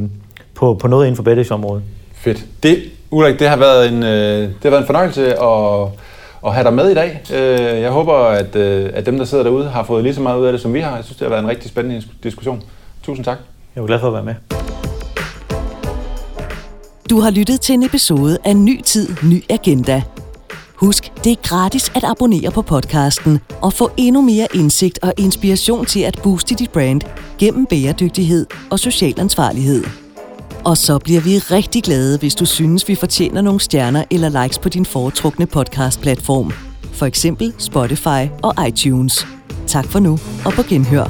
[0.56, 1.84] på, på noget inden for bettingsområdet.
[2.14, 2.46] Fedt.
[2.64, 2.78] Det,
[3.12, 5.88] Ulrik, det har været en, øh, det har været en fornøjelse at,
[6.46, 7.22] at have dig med i dag.
[7.34, 10.40] Øh, jeg håber, at, øh, at dem, der sidder derude, har fået lige så meget
[10.40, 10.96] ud af det, som vi har.
[10.96, 12.64] Jeg synes, det har været en rigtig spændende diskussion.
[13.04, 13.38] Tusind tak.
[13.76, 14.36] Jeg er glad for at være med.
[17.10, 20.04] Du har lyttet til en episode af Ny Tid, Ny Agenda.
[20.76, 25.86] Husk, det er gratis at abonnere på podcasten og få endnu mere indsigt og inspiration
[25.86, 27.02] til at booste dit brand
[27.40, 29.84] gennem bæredygtighed og social ansvarlighed.
[30.66, 34.60] Og så bliver vi rigtig glade, hvis du synes, vi fortjener nogle stjerner eller likes
[34.60, 36.52] på din foretrukne podcastplatform.
[36.94, 39.28] For eksempel Spotify og iTunes.
[39.68, 41.06] Tak for nu, og på genhør.